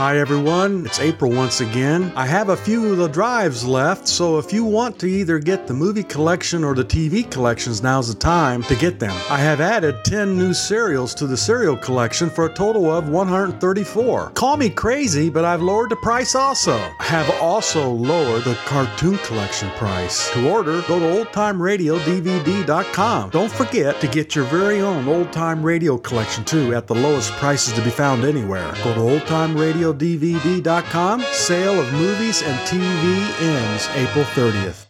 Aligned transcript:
Hi 0.00 0.16
everyone, 0.18 0.86
it's 0.86 0.98
April 0.98 1.30
once 1.30 1.60
again. 1.60 2.10
I 2.16 2.24
have 2.24 2.48
a 2.48 2.56
few 2.56 2.90
of 2.90 2.96
the 2.96 3.06
drives 3.06 3.66
left, 3.66 4.08
so 4.08 4.38
if 4.38 4.50
you 4.50 4.64
want 4.64 4.98
to 5.00 5.06
either 5.06 5.38
get 5.38 5.66
the 5.66 5.74
movie 5.74 6.02
collection 6.02 6.64
or 6.64 6.74
the 6.74 6.86
TV 6.86 7.30
collections, 7.30 7.82
now's 7.82 8.08
the 8.08 8.14
time 8.18 8.62
to 8.62 8.74
get 8.74 8.98
them. 8.98 9.14
I 9.28 9.36
have 9.36 9.60
added 9.60 10.02
10 10.06 10.38
new 10.38 10.54
serials 10.54 11.14
to 11.16 11.26
the 11.26 11.36
serial 11.36 11.76
collection 11.76 12.30
for 12.30 12.46
a 12.46 12.54
total 12.54 12.90
of 12.90 13.10
134. 13.10 14.30
Call 14.30 14.56
me 14.56 14.70
crazy, 14.70 15.28
but 15.28 15.44
I've 15.44 15.60
lowered 15.60 15.90
the 15.90 15.96
price 15.96 16.34
also. 16.34 16.78
I 16.98 17.04
have 17.04 17.28
also 17.38 17.90
lowered 17.90 18.44
the 18.44 18.54
cartoon 18.64 19.18
collection 19.18 19.68
price. 19.72 20.32
To 20.32 20.50
order, 20.50 20.80
go 20.88 20.98
to 20.98 21.26
oldtimeradiodvd.com. 21.26 23.28
Don't 23.28 23.52
forget 23.52 24.00
to 24.00 24.08
get 24.08 24.34
your 24.34 24.46
very 24.46 24.80
own 24.80 25.06
old 25.06 25.30
time 25.30 25.62
radio 25.62 25.98
collection 25.98 26.42
too 26.42 26.74
at 26.74 26.86
the 26.86 26.94
lowest 26.94 27.32
prices 27.32 27.74
to 27.74 27.82
be 27.82 27.90
found 27.90 28.24
anywhere. 28.24 28.72
Go 28.82 28.94
to 28.94 29.00
oldtimeradiodvd.com. 29.92 31.22
Sale 31.32 31.80
of 31.80 31.92
movies 31.92 32.42
and 32.42 32.58
TV 32.60 33.42
ends 33.42 33.88
April 33.94 34.24
30th. 34.24 34.86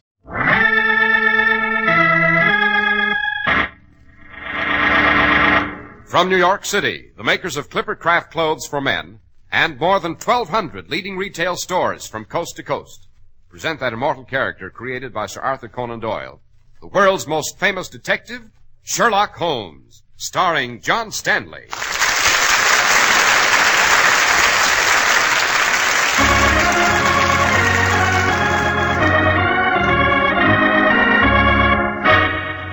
From 6.07 6.29
New 6.29 6.37
York 6.37 6.65
City, 6.65 7.13
the 7.17 7.23
makers 7.23 7.57
of 7.57 7.71
Clipper 7.71 7.95
Craft 7.95 8.33
clothes 8.33 8.67
for 8.67 8.81
men 8.81 9.21
and 9.53 9.79
more 9.79 10.01
than 10.01 10.13
1,200 10.13 10.91
leading 10.91 11.17
retail 11.17 11.57
stores 11.57 12.07
from 12.07 12.25
coast 12.25 12.57
to 12.57 12.63
coast 12.63 13.07
present 13.49 13.81
that 13.81 13.93
immortal 13.93 14.25
character 14.25 14.71
created 14.71 15.13
by 15.13 15.27
Sir 15.27 15.41
Arthur 15.41 15.69
Conan 15.69 15.99
Doyle, 15.99 16.41
the 16.81 16.87
world's 16.87 17.27
most 17.27 17.59
famous 17.59 17.89
detective, 17.89 18.43
Sherlock 18.83 19.37
Holmes, 19.37 20.03
starring 20.17 20.81
John 20.81 21.11
Stanley. 21.11 21.67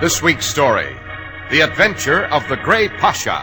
This 0.00 0.22
week's 0.22 0.46
story 0.46 0.96
The 1.50 1.62
Adventure 1.62 2.26
of 2.26 2.48
the 2.48 2.54
Grey 2.54 2.88
Pasha. 2.88 3.42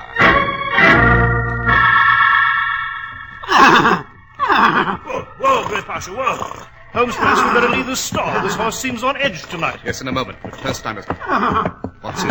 Whoa, 5.04 5.24
whoa, 5.38 5.68
Grey 5.68 5.82
Pasha, 5.82 6.12
whoa. 6.12 6.38
Holmes, 6.94 7.14
perhaps 7.18 7.44
we 7.44 7.60
better 7.60 7.76
leave 7.76 7.88
the 7.88 7.96
store. 7.98 8.42
This 8.42 8.56
horse 8.56 8.80
seems 8.80 9.04
on 9.04 9.18
edge 9.18 9.44
tonight. 9.50 9.82
Yes, 9.84 10.00
in 10.00 10.08
a 10.08 10.14
moment. 10.14 10.38
But 10.42 10.56
first 10.56 10.86
I 10.86 10.94
must. 10.94 11.10
Watson, 12.02 12.30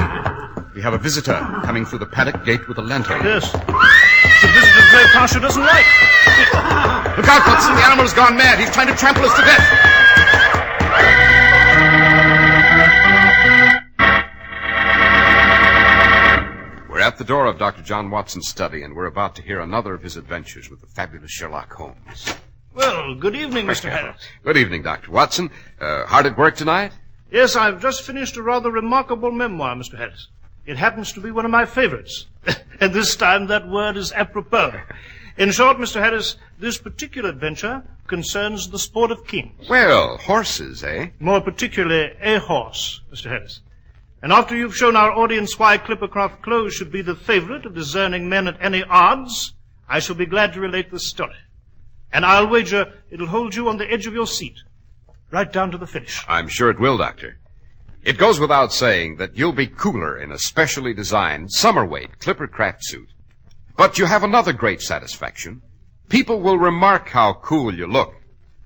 we 0.75 0.81
have 0.81 0.94
a 0.94 0.98
visitor 0.98 1.38
coming 1.62 1.84
through 1.84 1.98
the 1.98 2.06
paddock 2.06 2.47
gate 2.47 2.66
with 2.66 2.78
a 2.78 2.83
lantern. 2.83 3.22
Yes. 3.25 3.53
The 3.53 4.48
visitor 4.48 4.84
Grey 4.88 5.05
Pasha 5.12 5.38
doesn't 5.38 5.62
like. 5.62 5.84
Look 7.19 7.28
out, 7.28 7.47
Watson! 7.47 7.75
The 7.75 7.83
animal's 7.84 8.14
gone 8.14 8.38
mad. 8.38 8.59
He's 8.59 8.70
trying 8.70 8.88
to 8.88 8.97
trample 8.97 9.25
us 9.25 9.36
to 9.36 9.42
death. 9.42 10.03
At 17.05 17.19
the 17.19 17.24
door 17.24 17.44
of 17.44 17.58
Dr. 17.58 17.83
John 17.83 18.10
Watson's 18.10 18.48
study, 18.48 18.83
and 18.83 18.97
we're 18.97 19.05
about 19.05 19.34
to 19.36 19.42
hear 19.42 19.60
another 19.60 19.92
of 19.92 20.02
his 20.02 20.16
adventures 20.16 20.70
with 20.70 20.80
the 20.80 20.86
fabulous 20.86 21.30
Sherlock 21.30 21.70
Holmes. 21.74 22.34
Well, 22.72 23.14
good 23.14 23.36
evening, 23.36 23.66
Mr. 23.66 23.91
Harrice. 23.91 24.22
Good 24.42 24.56
evening, 24.56 24.84
Dr. 24.84 25.10
Watson. 25.10 25.50
Uh, 25.78 26.06
hard 26.06 26.25
at 26.25 26.38
work 26.38 26.56
tonight? 26.56 26.92
Yes, 27.30 27.56
I've 27.56 27.82
just 27.82 28.05
finished 28.05 28.38
a 28.38 28.42
rather 28.42 28.70
remarkable 28.70 29.30
memoir, 29.30 29.75
Mr. 29.77 29.98
Harrice. 29.98 30.28
It 30.64 30.78
happens 30.78 31.12
to 31.12 31.20
be 31.20 31.30
one 31.30 31.44
of 31.44 31.50
my 31.50 31.66
favorites. 31.66 32.27
and 32.80 32.94
this 32.94 33.14
time 33.16 33.48
that 33.48 33.69
word 33.69 33.98
is 33.98 34.10
apropos. 34.12 34.80
In 35.36 35.50
short, 35.50 35.77
Mr. 35.77 36.00
Harrice, 36.00 36.36
this 36.58 36.78
particular 36.78 37.28
adventure 37.28 37.82
concerns 38.06 38.70
the 38.70 38.78
sport 38.78 39.10
of 39.10 39.27
kings. 39.27 39.69
Well, 39.69 40.16
horses, 40.16 40.82
eh? 40.82 41.08
More 41.20 41.42
particularly, 41.42 42.14
a 42.22 42.38
horse, 42.38 43.02
Mr. 43.12 43.28
Harrice. 43.28 43.60
And 44.24 44.32
after 44.32 44.56
you've 44.56 44.74
shown 44.74 44.96
our 44.96 45.12
audience 45.12 45.58
why 45.58 45.76
Clippercraft 45.76 46.40
clothes 46.40 46.72
should 46.72 46.90
be 46.90 47.02
the 47.02 47.14
favorite 47.14 47.66
of 47.66 47.74
discerning 47.74 48.26
men 48.26 48.48
at 48.48 48.56
any 48.58 48.82
odds, 48.82 49.52
I 49.86 49.98
shall 49.98 50.16
be 50.16 50.24
glad 50.24 50.54
to 50.54 50.60
relate 50.60 50.90
the 50.90 50.98
story. 50.98 51.36
And 52.10 52.24
I'll 52.24 52.48
wager 52.48 52.90
it'll 53.10 53.26
hold 53.26 53.54
you 53.54 53.68
on 53.68 53.76
the 53.76 53.92
edge 53.92 54.06
of 54.06 54.14
your 54.14 54.26
seat, 54.26 54.54
right 55.30 55.52
down 55.52 55.72
to 55.72 55.76
the 55.76 55.86
finish. 55.86 56.24
I'm 56.26 56.48
sure 56.48 56.70
it 56.70 56.80
will, 56.80 56.96
Doctor. 56.96 57.38
It 58.02 58.16
goes 58.16 58.40
without 58.40 58.72
saying 58.72 59.16
that 59.16 59.36
you'll 59.36 59.52
be 59.52 59.66
cooler 59.66 60.16
in 60.16 60.32
a 60.32 60.38
specially 60.38 60.94
designed 60.94 61.52
summer 61.52 61.84
weight 61.84 62.18
Clipper 62.18 62.48
craft 62.48 62.82
suit. 62.82 63.10
But 63.76 63.98
you 63.98 64.06
have 64.06 64.24
another 64.24 64.54
great 64.54 64.80
satisfaction. 64.80 65.60
People 66.08 66.41
will 66.41 66.56
remark 66.56 67.10
how 67.10 67.34
cool 67.34 67.74
you 67.74 67.86
look. 67.86 68.14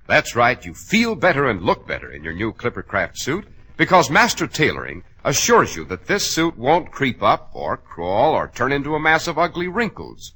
That's 0.07 0.37
right, 0.37 0.65
you 0.65 0.73
feel 0.73 1.15
better 1.15 1.49
and 1.49 1.61
look 1.61 1.85
better 1.85 2.09
in 2.09 2.23
your 2.23 2.31
new 2.31 2.53
Clipper 2.53 2.81
craft 2.81 3.19
suit 3.19 3.45
because 3.75 4.09
Master 4.09 4.47
Tailoring 4.47 5.03
assures 5.23 5.75
you 5.75 5.83
that 5.85 6.07
this 6.07 6.29
suit 6.29 6.57
won't 6.57 6.91
creep 6.91 7.21
up 7.21 7.49
or 7.53 7.77
crawl 7.77 8.33
or 8.33 8.47
turn 8.47 8.71
into 8.71 8.95
a 8.95 8.99
mass 8.99 9.27
of 9.27 9.37
ugly 9.37 9.67
wrinkles. 9.67 10.33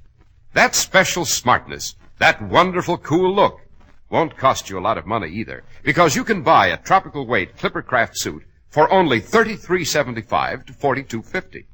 That 0.54 0.76
special 0.76 1.26
smartness, 1.26 1.96
that 2.20 2.42
wonderful 2.42 2.98
cool 2.98 3.34
look, 3.34 3.62
won't 4.10 4.38
cost 4.38 4.70
you 4.70 4.78
a 4.78 4.82
lot 4.82 4.98
of 4.98 5.08
money 5.08 5.30
either, 5.30 5.64
because 5.82 6.16
you 6.16 6.24
can 6.24 6.44
buy 6.44 6.68
a 6.68 6.78
tropical 6.78 7.26
weight 7.26 7.58
Clippercraft 7.58 8.16
suit 8.16 8.44
for 8.70 8.92
only 8.92 9.20
thirty-three 9.20 9.86
seventy-five 9.86 10.66
to 10.66 10.74
forty-two 10.74 11.24
fifty. 11.24 11.66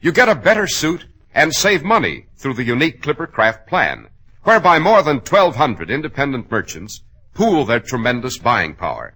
You 0.00 0.12
get 0.12 0.28
a 0.28 0.34
better 0.34 0.66
suit 0.66 1.06
and 1.34 1.52
save 1.52 1.82
money 1.82 2.26
through 2.36 2.54
the 2.54 2.64
unique 2.64 3.02
Clippercraft 3.02 3.66
plan, 3.66 4.08
whereby 4.44 4.78
more 4.78 5.02
than 5.02 5.20
twelve 5.20 5.56
hundred 5.56 5.90
independent 5.90 6.50
merchants 6.50 7.02
pool 7.34 7.64
their 7.64 7.80
tremendous 7.80 8.38
buying 8.38 8.74
power. 8.74 9.14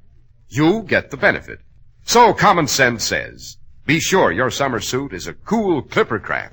You 0.49 0.83
get 0.83 1.11
the 1.11 1.17
benefit. 1.17 1.61
So 2.09 2.33
common 2.33 2.69
sense 2.69 3.05
says, 3.05 3.59
be 3.85 3.99
sure 3.99 4.31
your 4.31 4.49
summer 4.49 4.79
suit 4.79 5.13
is 5.13 5.27
a 5.27 5.35
cool 5.35 5.83
Clippercraft. 5.83 6.53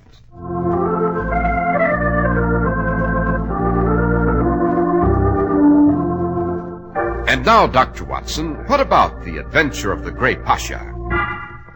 And 7.30 7.46
now, 7.46 7.68
Dr. 7.68 8.03
Watson, 8.03 8.56
what 8.66 8.80
about 8.80 9.24
the 9.24 9.38
adventure 9.38 9.92
of 9.92 10.03
the 10.03 10.12
Grey 10.12 10.38
Pasha? 10.38 10.92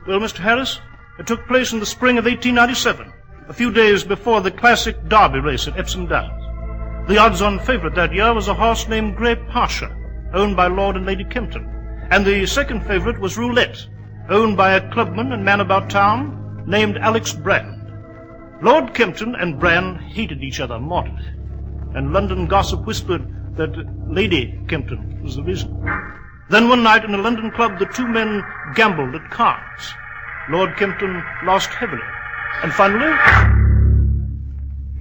Well, 0.08 0.20
Mr. 0.20 0.40
Harrice, 0.40 0.80
it 1.20 1.28
took 1.28 1.48
place 1.48 1.72
in 1.72 1.80
the 1.80 1.86
spring 1.86 2.18
of 2.18 2.26
1897, 2.26 3.14
a 3.48 3.54
few 3.54 3.72
days 3.72 4.04
before 4.04 4.42
the 4.42 4.50
classic 4.50 5.08
Derby 5.08 5.40
race 5.40 5.68
at 5.68 5.78
Epsom 5.78 6.08
Downs. 6.08 6.44
The 7.08 7.20
odds-on 7.20 7.60
favorite 7.60 7.94
that 7.94 8.12
year 8.12 8.34
was 8.34 8.48
a 8.48 8.56
horse 8.56 8.88
named 8.88 9.16
Grey 9.16 9.36
Pasha, 9.36 9.96
owned 10.34 10.56
by 10.56 10.66
Lord 10.66 10.96
and 10.96 11.06
Lady 11.06 11.24
Kempton. 11.24 11.77
And 12.10 12.26
the 12.26 12.46
second 12.46 12.86
favorite 12.86 13.20
was 13.20 13.38
Roulette, 13.38 13.86
owned 14.30 14.56
by 14.56 14.74
a 14.74 14.92
clubman 14.92 15.34
and 15.34 15.44
man 15.44 15.60
about 15.60 15.90
town 15.90 16.64
named 16.66 16.98
Alex 16.98 17.34
Brand. 17.34 17.92
Lord 18.62 18.94
Kempton 18.94 19.36
and 19.36 19.60
Brand 19.60 19.98
hated 20.02 20.42
each 20.42 20.60
other 20.60 20.80
mortally, 20.80 21.26
and 21.96 22.14
London 22.14 22.48
gossip 22.48 22.86
whispered 22.86 23.56
that 23.58 23.76
Lady 24.08 24.60
Kempton 24.68 25.22
was 25.22 25.36
the 25.36 25.44
reason. 25.44 25.70
Then 26.50 26.70
one 26.70 26.82
night 26.82 27.04
in 27.04 27.14
a 27.14 27.18
London 27.18 27.52
club, 27.52 27.78
the 27.78 27.86
two 27.86 28.08
men 28.08 28.44
gambled 28.74 29.14
at 29.14 29.30
cards. 29.30 29.94
Lord 30.50 30.78
Kempton 30.78 31.22
lost 31.44 31.70
heavily, 31.70 32.02
and 32.64 32.74
finally, 32.74 33.12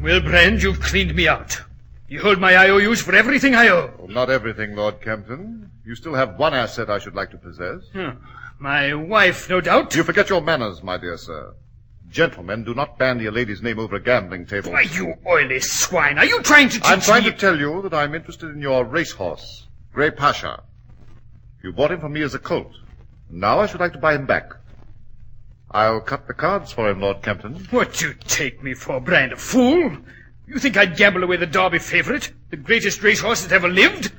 Well, 0.02 0.20
Brand, 0.20 0.62
you've 0.62 0.80
cleaned 0.80 1.14
me 1.14 1.28
out. 1.28 1.62
You 2.08 2.20
hold 2.20 2.38
my 2.38 2.56
IOUs 2.56 3.00
for 3.00 3.14
everything 3.14 3.54
I 3.54 3.68
owe. 3.68 3.92
Well, 3.98 4.08
not 4.08 4.30
everything, 4.30 4.76
Lord 4.76 5.00
Kempton. 5.00 5.70
You 5.84 5.94
still 5.94 6.14
have 6.14 6.38
one 6.38 6.54
asset 6.54 6.88
I 6.88 6.98
should 6.98 7.14
like 7.14 7.30
to 7.30 7.36
possess. 7.38 7.82
Hmm. 7.92 8.10
My 8.58 8.94
wife, 8.94 9.48
no 9.50 9.60
doubt. 9.60 9.94
You 9.94 10.02
forget 10.04 10.28
your 10.30 10.40
manners, 10.40 10.82
my 10.82 10.96
dear 10.96 11.16
sir. 11.16 11.54
Gentlemen 12.08 12.64
do 12.64 12.74
not 12.74 12.98
bandy 12.98 13.26
a 13.26 13.30
lady's 13.32 13.60
name 13.60 13.78
over 13.80 13.96
a 13.96 14.00
gambling 14.00 14.46
table. 14.46 14.72
Why, 14.72 14.82
you 14.82 15.14
oily 15.26 15.60
swine. 15.60 16.18
Are 16.18 16.24
you 16.24 16.40
trying 16.42 16.68
to 16.68 16.76
teach 16.76 16.84
I'm 16.88 17.00
trying 17.00 17.24
me? 17.24 17.30
to 17.32 17.36
tell 17.36 17.58
you 17.58 17.82
that 17.82 17.92
I'm 17.92 18.14
interested 18.14 18.50
in 18.50 18.60
your 18.60 18.84
racehorse, 18.84 19.66
Grey 19.92 20.12
Pasha. 20.12 20.62
You 21.62 21.72
bought 21.72 21.91
him 21.91 22.00
from 22.00 22.12
me 22.12 22.22
as 22.22 22.34
a 22.34 22.38
colt. 22.38 22.72
Now 23.28 23.59
I 23.59 23.66
should 23.66 23.80
like 23.80 23.92
to 23.94 23.98
buy 23.98 24.14
him 24.14 24.24
back. 24.26 24.52
I'll 25.72 26.00
cut 26.00 26.28
the 26.28 26.34
cards 26.34 26.70
for 26.72 26.88
him, 26.88 27.00
Lord 27.00 27.22
Kempton. 27.22 27.66
What 27.70 28.00
you 28.00 28.14
take 28.14 28.62
me 28.62 28.72
for, 28.74 29.00
Brand? 29.00 29.32
A 29.32 29.36
fool? 29.36 29.97
You 30.47 30.59
think 30.59 30.77
I'd 30.77 30.97
gamble 30.97 31.25
away 31.25 31.37
the 31.37 31.47
Derby 31.47 31.78
favourite? 31.78 32.33
The 32.51 32.57
greatest 32.57 33.03
racehorse 33.03 33.43
that 33.43 33.53
ever 33.53 33.69
lived? 33.69 34.13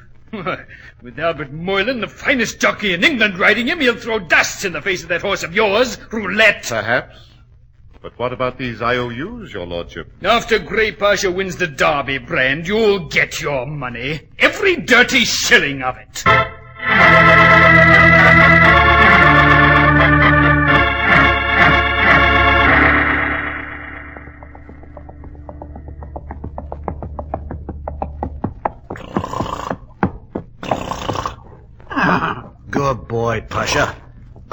With 1.02 1.18
Albert 1.18 1.54
Moylan, 1.54 2.02
the 2.02 2.08
finest 2.08 2.60
jockey 2.60 2.94
in 2.94 3.04
England, 3.04 3.40
riding 3.40 3.68
him, 3.68 3.80
he'll 3.80 3.96
throw 3.96 4.20
dust 4.20 4.66
in 4.66 4.74
the 4.74 4.82
face 4.82 5.04
of 5.04 5.10
that 5.10 5.22
horse 5.22 5.44
of 5.44 5.56
yours, 5.56 5.98
Roulette. 6.12 6.66
Perhaps. 6.68 7.18
But 8.02 8.20
what 8.20 8.34
about 8.34 8.58
these 8.58 8.82
IOUs, 8.82 9.54
your 9.54 9.66
lordship? 9.66 10.12
After 10.22 10.60
Grey 10.60 10.92
Pasha 10.92 11.32
wins 11.32 11.56
the 11.56 11.68
Derby, 11.68 12.18
Brand, 12.18 12.68
you'll 12.68 13.08
get 13.08 13.42
your 13.42 13.66
money. 13.66 14.28
Every 14.38 14.76
dirty 14.76 15.24
shilling 15.24 15.82
of 15.82 15.98
it. 15.98 16.24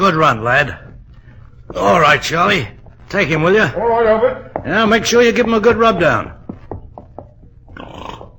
Good 0.05 0.17
run, 0.17 0.45
lad. 0.45 0.79
All 1.75 1.99
right, 1.99 2.21
Charlie. 2.21 2.69
Take 3.09 3.29
him, 3.29 3.43
will 3.43 3.55
you? 3.55 3.63
All 3.63 3.89
right, 3.89 4.05
Albert. 4.05 4.53
Yeah, 4.67 4.85
make 4.85 5.07
sure 5.07 5.23
you 5.23 5.33
give 5.33 5.47
him 5.47 5.55
a 5.55 5.61
good 5.61 5.79
rub 5.79 5.99
down. 5.99 6.39
Oh, 7.81 8.39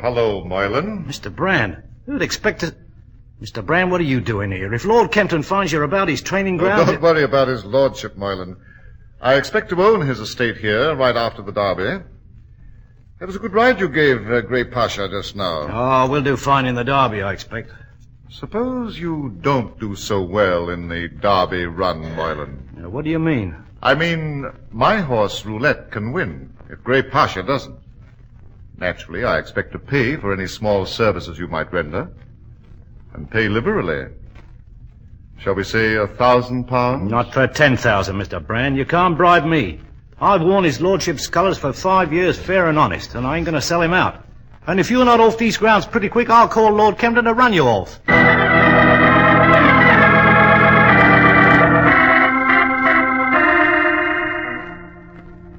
hello, 0.00 0.44
Moylan. 0.44 1.04
Mr. 1.04 1.32
Brand, 1.32 1.80
who'd 2.06 2.22
expect 2.22 2.62
to... 2.62 2.74
Mr. 3.40 3.64
Brand, 3.64 3.92
what 3.92 4.00
are 4.00 4.04
you 4.04 4.20
doing 4.20 4.50
here? 4.50 4.74
If 4.74 4.84
Lord 4.84 5.12
Kempton 5.12 5.44
finds 5.44 5.70
you're 5.70 5.84
about 5.84 6.08
his 6.08 6.22
training 6.22 6.60
Oh, 6.60 6.84
don't 6.84 7.00
worry 7.00 7.22
about 7.22 7.46
his 7.46 7.64
lordship, 7.64 8.16
Moylan. 8.16 8.56
I 9.20 9.34
expect 9.34 9.68
to 9.68 9.80
own 9.80 10.04
his 10.04 10.18
estate 10.18 10.56
here 10.56 10.92
right 10.96 11.14
after 11.14 11.40
the 11.40 11.52
derby. 11.52 12.04
It 13.20 13.26
was 13.26 13.36
a 13.36 13.38
good 13.38 13.52
ride 13.52 13.78
you 13.78 13.88
gave 13.88 14.28
uh, 14.28 14.40
Grey 14.40 14.64
Pasha 14.64 15.08
just 15.08 15.36
now. 15.36 15.68
Oh, 15.70 16.10
we'll 16.10 16.22
do 16.22 16.36
fine 16.36 16.66
in 16.66 16.74
the 16.74 16.82
derby, 16.82 17.22
I 17.22 17.32
expect. 17.32 17.70
Suppose 18.32 18.98
you 18.98 19.36
don't 19.42 19.78
do 19.78 19.94
so 19.94 20.22
well 20.22 20.70
in 20.70 20.88
the 20.88 21.06
derby 21.06 21.66
run, 21.66 22.00
Moylan. 22.16 22.80
Uh, 22.82 22.88
what 22.88 23.04
do 23.04 23.10
you 23.10 23.18
mean? 23.18 23.54
I 23.82 23.94
mean, 23.94 24.50
my 24.70 25.00
horse 25.00 25.44
Roulette 25.44 25.90
can 25.90 26.12
win 26.12 26.50
if 26.70 26.82
Grey 26.82 27.02
Pasha 27.02 27.42
doesn't. 27.42 27.78
Naturally, 28.78 29.22
I 29.22 29.38
expect 29.38 29.72
to 29.72 29.78
pay 29.78 30.16
for 30.16 30.32
any 30.32 30.46
small 30.46 30.86
services 30.86 31.38
you 31.38 31.46
might 31.46 31.70
render, 31.74 32.10
and 33.12 33.30
pay 33.30 33.50
liberally. 33.50 34.10
Shall 35.38 35.54
we 35.54 35.64
say 35.64 35.96
a 35.96 36.06
thousand 36.06 36.64
pounds? 36.64 37.10
Not 37.10 37.34
for 37.34 37.46
10,000, 37.46 38.16
Mr. 38.16 38.44
Brand. 38.44 38.78
You 38.78 38.86
can't 38.86 39.16
bribe 39.16 39.44
me. 39.44 39.78
I've 40.22 40.40
worn 40.40 40.64
his 40.64 40.80
lordship's 40.80 41.26
colours 41.26 41.58
for 41.58 41.74
five 41.74 42.14
years 42.14 42.38
fair 42.38 42.68
and 42.68 42.78
honest, 42.78 43.14
and 43.14 43.26
I 43.26 43.36
ain't 43.36 43.44
going 43.44 43.56
to 43.56 43.60
sell 43.60 43.82
him 43.82 43.92
out. 43.92 44.24
And 44.66 44.78
if 44.78 44.90
you're 44.90 45.04
not 45.04 45.18
off 45.18 45.38
these 45.38 45.56
grounds 45.56 45.86
pretty 45.86 46.08
quick, 46.08 46.30
I'll 46.30 46.48
call 46.48 46.70
Lord 46.70 46.96
Kempton 46.96 47.24
to 47.24 47.34
run 47.34 47.52
you 47.52 47.64
off. 47.64 48.00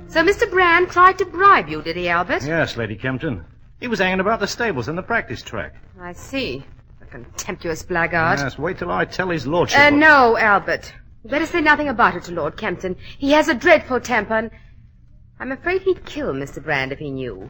So 0.07 0.23
Mr. 0.23 0.49
Brand 0.49 0.89
tried 0.89 1.17
to 1.17 1.25
bribe 1.25 1.67
you, 1.67 1.81
did 1.81 1.95
he, 1.97 2.07
Albert? 2.07 2.43
Yes, 2.43 2.77
Lady 2.77 2.95
Kempton. 2.95 3.43
He 3.79 3.87
was 3.87 3.99
hanging 3.99 4.19
about 4.19 4.39
the 4.39 4.47
stables 4.47 4.87
and 4.87 4.97
the 4.97 5.01
practice 5.01 5.41
track. 5.41 5.73
I 5.99 6.13
see. 6.13 6.63
A 7.01 7.05
contemptuous 7.05 7.83
blackguard. 7.83 8.39
Yes, 8.39 8.57
wait 8.57 8.77
till 8.77 8.91
I 8.91 9.05
tell 9.05 9.29
his 9.29 9.47
lordship. 9.47 9.79
Uh, 9.79 9.89
no, 9.89 10.37
Albert. 10.37 10.93
You 11.23 11.29
better 11.31 11.47
say 11.47 11.61
nothing 11.61 11.89
about 11.89 12.15
it 12.15 12.23
to 12.25 12.31
Lord 12.31 12.57
Kempton. 12.57 12.95
He 13.17 13.31
has 13.31 13.47
a 13.47 13.55
dreadful 13.55 13.99
temper, 13.99 14.37
and 14.37 14.51
I'm 15.39 15.51
afraid 15.51 15.81
he'd 15.81 16.05
kill 16.05 16.33
Mr. 16.33 16.63
Brand 16.63 16.91
if 16.91 16.99
he 16.99 17.09
knew. 17.09 17.49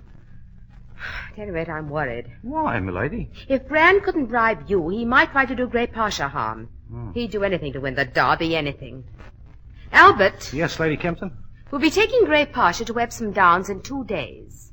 At 1.34 1.40
any 1.40 1.52
rate, 1.52 1.70
I'm 1.70 1.90
worried. 1.90 2.32
Why, 2.42 2.80
milady? 2.80 3.30
If 3.48 3.68
Brand 3.68 4.04
couldn't 4.04 4.28
bribe 4.28 4.66
you, 4.68 4.90
he 4.90 5.06
might 5.06 5.32
try 5.32 5.46
to 5.46 5.56
do 5.56 5.68
Grey 5.68 5.88
Pasha 5.88 6.28
harm. 6.28 6.70
Hmm. 6.90 7.12
He'd 7.12 7.32
do 7.32 7.44
anything 7.44 7.74
to 7.74 7.80
win 7.80 7.96
the 7.96 8.06
derby, 8.06 8.56
anything. 8.56 9.04
Albert, 9.92 10.52
Yes, 10.54 10.80
Lady 10.80 10.98
Kempton? 10.98 11.32
we'll 11.72 11.82
be 11.82 11.90
taking 11.90 12.26
Grey 12.26 12.46
Pasha 12.46 12.86
to 12.86 13.00
Epsom 13.00 13.32
Downs 13.32 13.70
in 13.70 13.82
two 13.82 14.04
days. 14.06 14.72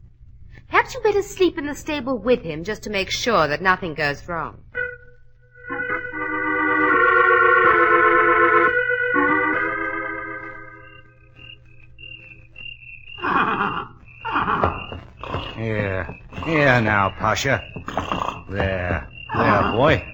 Perhaps 0.69 0.95
you'd 0.95 1.03
better 1.03 1.23
sleep 1.23 1.59
in 1.59 1.67
the 1.67 1.75
stable 1.75 2.17
with 2.19 2.43
him 2.43 2.65
just 2.65 2.83
to 2.85 2.91
make 2.91 3.11
sure 3.11 3.49
that 3.49 3.61
nothing 3.61 3.95
goes 3.95 4.27
wrong. 4.29 4.63
Here. 15.57 16.20
Here 16.45 16.81
now, 16.81 17.11
Pasha. 17.19 17.63
There. 18.49 19.07
There, 19.37 19.73
boy. 19.73 20.05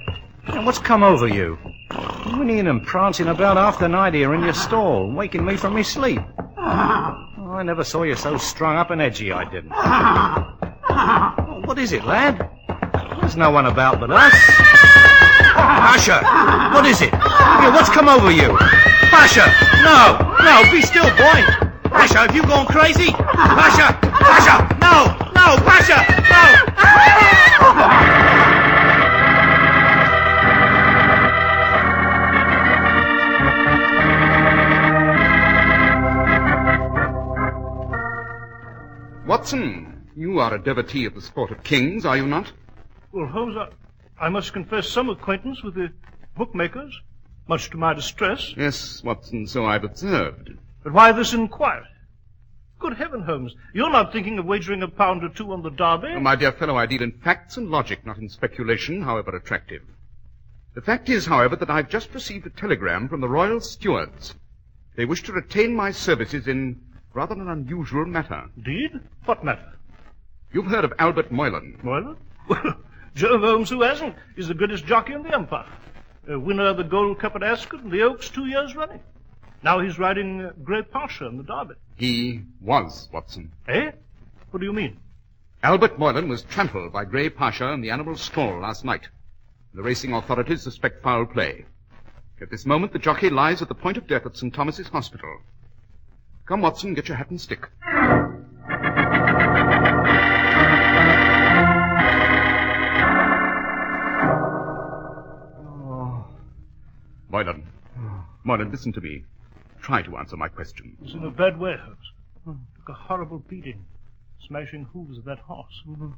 Now, 0.48 0.64
what's 0.64 0.78
come 0.78 1.02
over 1.02 1.26
you? 1.26 1.58
Whinnying 2.26 2.68
and 2.68 2.84
prancing 2.84 3.28
about 3.28 3.56
half 3.56 3.78
the 3.78 3.88
night 3.88 4.14
here 4.14 4.34
in 4.34 4.42
your 4.42 4.52
stall, 4.52 5.10
waking 5.12 5.44
me 5.44 5.56
from 5.56 5.74
my 5.74 5.82
sleep. 5.82 6.20
Oh, 6.38 7.52
I 7.52 7.62
never 7.64 7.84
saw 7.84 8.02
you 8.02 8.16
so 8.16 8.36
strung 8.36 8.76
up 8.76 8.90
and 8.90 9.00
edgy, 9.00 9.32
I 9.32 9.44
didn't. 9.48 9.70
What 11.66 11.78
is 11.78 11.92
it, 11.92 12.04
lad? 12.04 12.50
There's 13.20 13.36
no 13.36 13.50
one 13.50 13.66
about 13.66 14.00
but 14.00 14.10
us. 14.10 14.34
Pasha! 15.54 16.22
What 16.74 16.86
is 16.86 17.00
it? 17.00 17.10
Here, 17.10 17.72
what's 17.72 17.88
come 17.88 18.08
over 18.08 18.30
you? 18.30 18.56
Pasha! 19.10 19.46
No! 19.82 20.18
No, 20.44 20.70
be 20.70 20.82
still, 20.82 21.08
boy! 21.16 21.42
Pasha, 21.90 22.18
have 22.18 22.34
you 22.34 22.42
gone 22.42 22.66
crazy? 22.66 23.12
Pasha! 23.12 23.98
Pasha! 24.02 24.76
No! 24.80 25.25
No! 25.46 25.56
Pasha! 25.58 26.04
No! 26.28 26.42
Watson, 39.24 40.08
you 40.16 40.40
are 40.40 40.52
a 40.52 40.58
devotee 40.58 41.04
of 41.04 41.14
the 41.14 41.20
sport 41.20 41.52
of 41.52 41.62
kings, 41.62 42.04
are 42.04 42.16
you 42.16 42.26
not? 42.26 42.50
Well, 43.12 43.26
Holmes, 43.26 43.56
I, 43.56 44.26
I 44.26 44.28
must 44.28 44.52
confess 44.52 44.88
some 44.88 45.08
acquaintance 45.10 45.62
with 45.62 45.74
the 45.74 45.92
bookmakers, 46.36 47.00
much 47.46 47.70
to 47.70 47.76
my 47.76 47.94
distress. 47.94 48.52
Yes, 48.56 49.00
Watson, 49.04 49.46
so 49.46 49.64
I've 49.64 49.84
observed. 49.84 50.50
But 50.82 50.92
why 50.92 51.12
this 51.12 51.32
inquiry? 51.32 51.84
Good 52.86 52.98
heaven, 52.98 53.22
Holmes, 53.22 53.52
you're 53.74 53.90
not 53.90 54.12
thinking 54.12 54.38
of 54.38 54.44
wagering 54.44 54.80
a 54.80 54.86
pound 54.86 55.24
or 55.24 55.28
two 55.28 55.52
on 55.52 55.64
the 55.64 55.70
derby? 55.70 56.14
Oh, 56.14 56.20
my 56.20 56.36
dear 56.36 56.52
fellow, 56.52 56.76
I 56.76 56.86
deal 56.86 57.02
in 57.02 57.10
facts 57.10 57.56
and 57.56 57.68
logic, 57.68 58.06
not 58.06 58.18
in 58.18 58.28
speculation, 58.28 59.02
however 59.02 59.34
attractive. 59.34 59.82
The 60.76 60.82
fact 60.82 61.08
is, 61.08 61.26
however, 61.26 61.56
that 61.56 61.68
I've 61.68 61.90
just 61.90 62.14
received 62.14 62.46
a 62.46 62.50
telegram 62.50 63.08
from 63.08 63.20
the 63.20 63.28
Royal 63.28 63.60
Stewards. 63.60 64.36
They 64.94 65.04
wish 65.04 65.24
to 65.24 65.32
retain 65.32 65.74
my 65.74 65.90
services 65.90 66.46
in 66.46 66.80
rather 67.12 67.34
an 67.34 67.48
unusual 67.48 68.06
matter. 68.06 68.44
Indeed? 68.56 69.00
What 69.24 69.42
matter? 69.42 69.72
You've 70.52 70.66
heard 70.66 70.84
of 70.84 70.92
Albert 71.00 71.32
Moylan. 71.32 71.80
Moylan? 71.82 72.16
Well, 72.48 72.76
Joe 73.16 73.40
Holmes, 73.40 73.70
who 73.70 73.82
hasn't, 73.82 74.14
is 74.36 74.46
the 74.46 74.54
greatest 74.54 74.86
jockey 74.86 75.14
in 75.14 75.24
the 75.24 75.34
Empire. 75.34 75.66
A 76.28 76.38
winner 76.38 76.68
of 76.68 76.76
the 76.76 76.84
Gold 76.84 77.18
Cup 77.18 77.34
at 77.34 77.42
Ascot 77.42 77.82
and 77.82 77.90
the 77.90 78.02
Oaks 78.02 78.28
two 78.28 78.46
years 78.46 78.76
running. 78.76 79.00
Now 79.62 79.80
he's 79.80 79.98
riding 79.98 80.42
uh, 80.42 80.52
Grey 80.62 80.82
Pasha 80.82 81.26
in 81.26 81.38
the 81.38 81.42
Derby. 81.42 81.74
He 81.96 82.42
was, 82.60 83.08
Watson. 83.12 83.52
Eh? 83.68 83.90
What 84.50 84.60
do 84.60 84.66
you 84.66 84.72
mean? 84.72 84.98
Albert 85.62 85.98
Moylan 85.98 86.28
was 86.28 86.42
trampled 86.42 86.92
by 86.92 87.04
Grey 87.04 87.30
Pasha 87.30 87.72
in 87.72 87.80
the 87.80 87.90
animal's 87.90 88.20
stall 88.20 88.60
last 88.60 88.84
night. 88.84 89.08
The 89.74 89.82
racing 89.82 90.12
authorities 90.12 90.62
suspect 90.62 91.02
foul 91.02 91.26
play. 91.26 91.64
At 92.40 92.50
this 92.50 92.66
moment, 92.66 92.92
the 92.92 92.98
jockey 92.98 93.30
lies 93.30 93.62
at 93.62 93.68
the 93.68 93.74
point 93.74 93.96
of 93.96 94.06
death 94.06 94.26
at 94.26 94.36
St. 94.36 94.54
Thomas's 94.54 94.88
Hospital. 94.88 95.40
Come, 96.46 96.60
Watson, 96.60 96.94
get 96.94 97.08
your 97.08 97.16
hat 97.16 97.30
and 97.30 97.40
stick. 97.40 97.68
Moylan. 107.30 107.66
Moylan, 108.44 108.70
listen 108.70 108.92
to 108.92 109.00
me. 109.00 109.24
Try 109.86 110.02
to 110.02 110.16
answer 110.16 110.36
my 110.36 110.48
question. 110.48 110.96
He's 111.00 111.14
in 111.14 111.22
a 111.22 111.30
bad 111.30 111.60
way, 111.60 111.76
Holmes. 111.76 112.58
Took 112.76 112.88
a 112.88 112.92
horrible 112.92 113.38
beating. 113.38 113.84
Smashing 114.44 114.86
hooves 114.92 115.16
of 115.16 115.24
that 115.26 115.38
horse. 115.38 115.80
Mhm. 115.86 116.14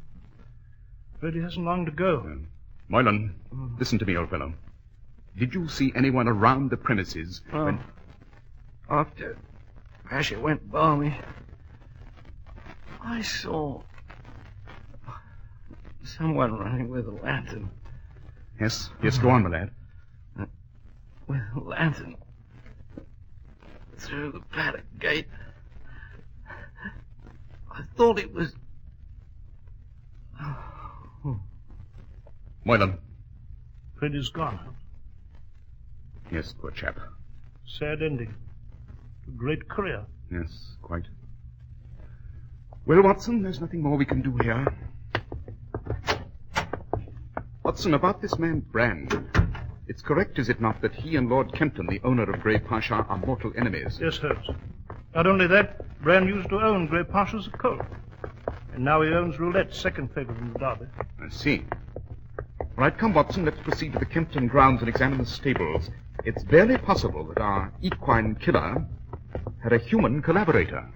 Really 1.20 1.42
hasn't 1.42 1.66
long 1.66 1.84
to 1.84 1.90
go. 1.90 2.46
Moylan, 2.88 3.34
listen 3.78 3.98
to 3.98 4.06
me, 4.06 4.16
old 4.16 4.30
fellow. 4.30 4.54
Did 5.36 5.52
you 5.52 5.68
see 5.68 5.92
anyone 5.94 6.28
around 6.28 6.70
the 6.70 6.78
premises 6.78 7.42
when... 7.50 7.78
After 8.88 9.36
Pasha 10.06 10.40
went 10.40 10.70
balmy, 10.70 11.14
I 13.02 13.20
saw 13.20 13.82
someone 16.04 16.54
running 16.54 16.88
with 16.88 17.06
a 17.06 17.10
lantern. 17.10 17.68
Yes, 18.58 18.88
yes, 19.02 19.18
go 19.18 19.28
on, 19.28 19.42
my 19.42 19.50
lad. 19.50 19.70
With 21.26 21.42
a 21.54 21.60
lantern 21.60 22.16
through 23.98 24.32
the 24.32 24.40
paddock 24.40 24.84
gate. 24.98 25.26
I 27.70 27.82
thought 27.96 28.18
it 28.18 28.32
was. 28.32 28.54
Moylan. 32.64 32.98
Fred 33.98 34.14
is 34.14 34.28
gone. 34.28 34.56
Holmes. 34.56 34.76
Yes, 36.30 36.54
poor 36.60 36.70
chap. 36.70 36.98
Sad 37.66 38.02
ending. 38.02 38.34
A 39.26 39.30
great 39.30 39.68
career. 39.68 40.04
Yes, 40.30 40.76
quite. 40.82 41.04
Well, 42.84 43.02
Watson, 43.02 43.42
there's 43.42 43.60
nothing 43.60 43.82
more 43.82 43.96
we 43.96 44.04
can 44.04 44.22
do 44.22 44.36
here. 44.42 44.66
Watson, 47.62 47.94
about 47.94 48.20
this 48.20 48.38
man 48.38 48.60
Brand. 48.60 49.37
It's 49.88 50.02
correct, 50.02 50.38
is 50.38 50.50
it 50.50 50.60
not, 50.60 50.82
that 50.82 50.94
he 50.94 51.16
and 51.16 51.30
Lord 51.30 51.52
Kempton, 51.54 51.86
the 51.86 52.00
owner 52.04 52.24
of 52.24 52.40
Grey 52.40 52.58
Pasha, 52.58 53.06
are 53.08 53.16
mortal 53.16 53.52
enemies? 53.56 53.98
Yes, 54.00 54.18
Holmes. 54.18 54.46
Not 55.14 55.26
only 55.26 55.46
that, 55.46 56.00
Brand 56.02 56.28
used 56.28 56.50
to 56.50 56.60
own 56.60 56.86
Grey 56.88 57.04
Pasha's 57.04 57.46
a 57.46 57.50
colt. 57.50 57.80
And 58.74 58.84
now 58.84 59.00
he 59.00 59.08
owns 59.08 59.40
Roulette, 59.40 59.74
second 59.74 60.12
favorite 60.14 60.38
in 60.38 60.52
the 60.52 60.58
Derby. 60.58 60.86
I 61.24 61.30
see. 61.30 61.64
All 62.60 62.66
right, 62.76 62.96
come, 62.96 63.14
Watson, 63.14 63.46
let's 63.46 63.58
proceed 63.60 63.94
to 63.94 63.98
the 63.98 64.04
Kempton 64.04 64.46
grounds 64.46 64.80
and 64.80 64.90
examine 64.90 65.18
the 65.18 65.26
stables. 65.26 65.90
It's 66.22 66.44
barely 66.44 66.76
possible 66.76 67.24
that 67.24 67.40
our 67.40 67.72
equine 67.80 68.34
killer 68.34 68.84
had 69.62 69.72
a 69.72 69.78
human 69.78 70.20
collaborator. 70.20 70.86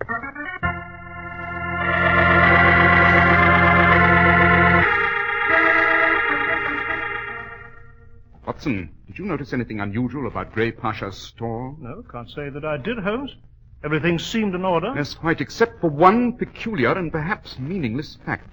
Watson, 8.53 8.91
did 9.07 9.19
you 9.19 9.25
notice 9.25 9.55
anything 9.55 9.81
unusual 9.81 10.27
about 10.27 10.53
Grey 10.53 10.73
Pasha's 10.73 11.17
stall? 11.17 11.75
No, 11.81 12.05
can't 12.13 12.29
say 12.29 12.51
that 12.51 12.67
I 12.67 12.77
did, 12.77 12.99
Holmes. 12.99 13.35
Everything 13.83 14.19
seemed 14.19 14.55
in 14.55 14.63
order. 14.63 14.93
Yes, 14.95 15.15
quite, 15.15 15.41
except 15.41 15.81
for 15.81 15.89
one 15.89 16.35
peculiar 16.35 16.93
and 16.93 17.11
perhaps 17.11 17.59
meaningless 17.59 18.19
fact. 18.27 18.53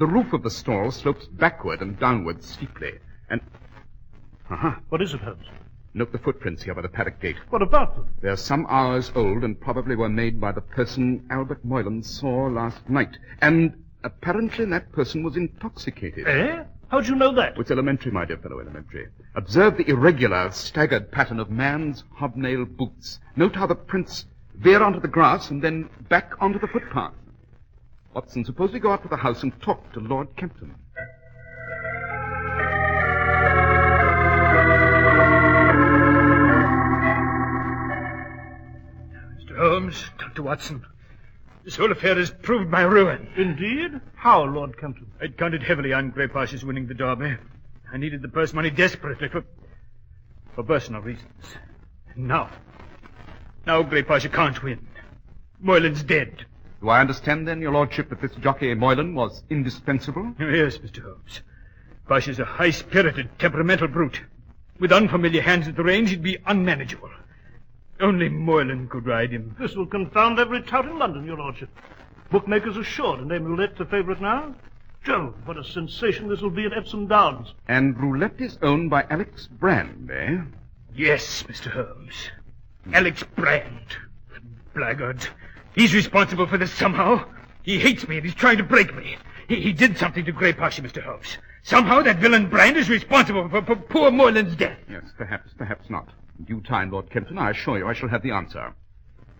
The 0.00 0.06
roof 0.08 0.32
of 0.32 0.42
the 0.42 0.50
stall 0.50 0.90
slopes 0.90 1.26
backward 1.26 1.80
and 1.80 1.96
downward 1.96 2.42
steeply, 2.42 2.94
and... 3.30 3.40
Aha, 4.50 4.80
What 4.88 5.00
is 5.00 5.14
it, 5.14 5.20
Holmes? 5.20 5.46
note 5.94 6.10
the 6.10 6.18
footprints 6.18 6.64
here 6.64 6.74
by 6.74 6.82
the 6.82 6.88
paddock 6.88 7.20
gate. 7.20 7.36
What 7.50 7.62
about 7.62 7.94
them? 7.94 8.08
They're 8.20 8.36
some 8.36 8.66
hours 8.68 9.12
old 9.14 9.44
and 9.44 9.60
probably 9.60 9.94
were 9.94 10.08
made 10.08 10.40
by 10.40 10.50
the 10.50 10.60
person 10.60 11.24
Albert 11.30 11.64
Moylan 11.64 12.02
saw 12.02 12.48
last 12.48 12.90
night. 12.90 13.16
And 13.40 13.84
apparently 14.02 14.64
that 14.64 14.90
person 14.90 15.22
was 15.22 15.36
intoxicated. 15.36 16.26
Eh? 16.26 16.64
How'd 16.88 17.08
you 17.08 17.16
know 17.16 17.34
that? 17.34 17.58
It's 17.58 17.70
elementary, 17.70 18.12
my 18.12 18.24
dear 18.24 18.36
fellow, 18.38 18.60
elementary. 18.60 19.08
Observe 19.34 19.76
the 19.76 19.88
irregular, 19.88 20.50
staggered 20.52 21.10
pattern 21.10 21.40
of 21.40 21.50
man's 21.50 22.04
hobnail 22.14 22.64
boots. 22.66 23.18
Note 23.36 23.56
how 23.56 23.66
the 23.66 23.74
prints 23.74 24.26
veer 24.54 24.82
onto 24.82 25.00
the 25.00 25.08
grass 25.08 25.50
and 25.50 25.62
then 25.62 25.88
back 26.08 26.32
onto 26.40 26.58
the 26.58 26.68
footpath. 26.68 27.14
Watson, 28.14 28.44
suppose 28.44 28.72
we 28.72 28.78
go 28.78 28.92
out 28.92 29.02
to 29.02 29.08
the 29.08 29.16
house 29.16 29.42
and 29.42 29.60
talk 29.60 29.92
to 29.92 30.00
Lord 30.00 30.28
Kempton. 30.36 30.74
Mr. 39.36 39.56
Holmes, 39.56 40.04
Dr. 40.18 40.42
Watson, 40.42 40.84
this 41.64 41.76
whole 41.76 41.90
affair 41.90 42.14
has 42.16 42.30
proved 42.30 42.70
my 42.70 42.82
ruin. 42.82 43.26
Indeed? 43.36 44.00
How, 44.14 44.44
Lord 44.44 44.76
Kempton? 44.78 45.06
I'd 45.20 45.38
counted 45.38 45.62
heavily 45.62 45.92
on 45.92 46.10
Grey 46.10 46.28
Pasha's 46.28 46.64
winning 46.64 46.86
the 46.86 46.94
Derby. 46.94 47.36
I 47.90 47.96
needed 47.96 48.20
the 48.20 48.28
purse 48.28 48.52
money 48.52 48.70
desperately 48.70 49.28
for, 49.28 49.44
for 50.54 50.62
personal 50.62 51.00
reasons. 51.00 51.44
Now, 52.16 52.50
now 53.66 53.82
Grey 53.82 54.02
Pasha 54.02 54.28
can't 54.28 54.62
win. 54.62 54.86
Moylan's 55.60 56.02
dead. 56.02 56.44
Do 56.82 56.90
I 56.90 57.00
understand 57.00 57.48
then, 57.48 57.62
your 57.62 57.72
lordship, 57.72 58.10
that 58.10 58.20
this 58.20 58.34
jockey 58.36 58.74
Moylan 58.74 59.14
was 59.14 59.42
indispensable? 59.48 60.34
Yes, 60.38 60.76
Mr. 60.78 61.02
Holmes. 61.02 61.40
Pasha's 62.06 62.38
a 62.38 62.44
high-spirited, 62.44 63.38
temperamental 63.38 63.88
brute. 63.88 64.20
With 64.78 64.92
unfamiliar 64.92 65.40
hands 65.40 65.66
at 65.66 65.76
the 65.76 65.82
reins, 65.82 66.10
he'd 66.10 66.22
be 66.22 66.36
unmanageable. 66.44 67.10
Only 68.00 68.28
Moylan 68.28 68.88
could 68.88 69.06
ride 69.06 69.30
him. 69.32 69.54
This 69.58 69.74
will 69.74 69.86
confound 69.86 70.38
every 70.38 70.62
tout 70.62 70.84
in 70.86 70.98
London, 70.98 71.24
your 71.24 71.36
lordship. 71.36 71.70
Bookmakers 72.30 72.76
are 72.76 72.84
sure 72.84 73.16
to 73.16 73.24
name 73.24 73.44
roulette 73.44 73.76
the 73.76 73.84
favourite 73.84 74.20
now. 74.20 74.54
Jove, 75.04 75.34
what 75.44 75.58
a 75.58 75.64
sensation 75.64 76.28
this 76.28 76.40
will 76.40 76.50
be 76.50 76.64
at 76.64 76.72
Epsom 76.72 77.06
Downs. 77.06 77.52
And 77.68 77.96
roulette 77.98 78.40
is 78.40 78.58
owned 78.62 78.90
by 78.90 79.04
Alex 79.10 79.46
Brand, 79.46 80.10
eh? 80.10 80.38
Yes, 80.94 81.42
Mr. 81.44 81.70
Holmes. 81.70 82.30
Alex 82.92 83.22
Brand. 83.36 83.96
Blackguard. 84.74 85.28
He's 85.74 85.94
responsible 85.94 86.46
for 86.46 86.58
this 86.58 86.72
somehow. 86.72 87.24
He 87.62 87.78
hates 87.78 88.08
me 88.08 88.16
and 88.16 88.24
he's 88.24 88.34
trying 88.34 88.58
to 88.58 88.64
break 88.64 88.94
me. 88.94 89.16
He, 89.48 89.60
he 89.60 89.72
did 89.72 89.98
something 89.98 90.24
to 90.24 90.32
Grey 90.32 90.52
Pasha, 90.52 90.82
Mr. 90.82 91.02
Holmes. 91.02 91.38
Somehow 91.62 92.02
that 92.02 92.18
villain 92.18 92.48
Brand 92.48 92.76
is 92.76 92.88
responsible 92.88 93.48
for, 93.48 93.62
for 93.62 93.76
poor 93.76 94.10
Moylan's 94.10 94.56
death. 94.56 94.78
Yes, 94.88 95.04
perhaps, 95.16 95.52
perhaps 95.56 95.88
not. 95.88 96.08
In 96.38 96.44
due 96.44 96.60
time, 96.60 96.90
Lord 96.90 97.10
Kempton, 97.10 97.38
I 97.38 97.50
assure 97.50 97.78
you 97.78 97.86
I 97.86 97.92
shall 97.92 98.08
have 98.08 98.22
the 98.22 98.32
answer. 98.32 98.74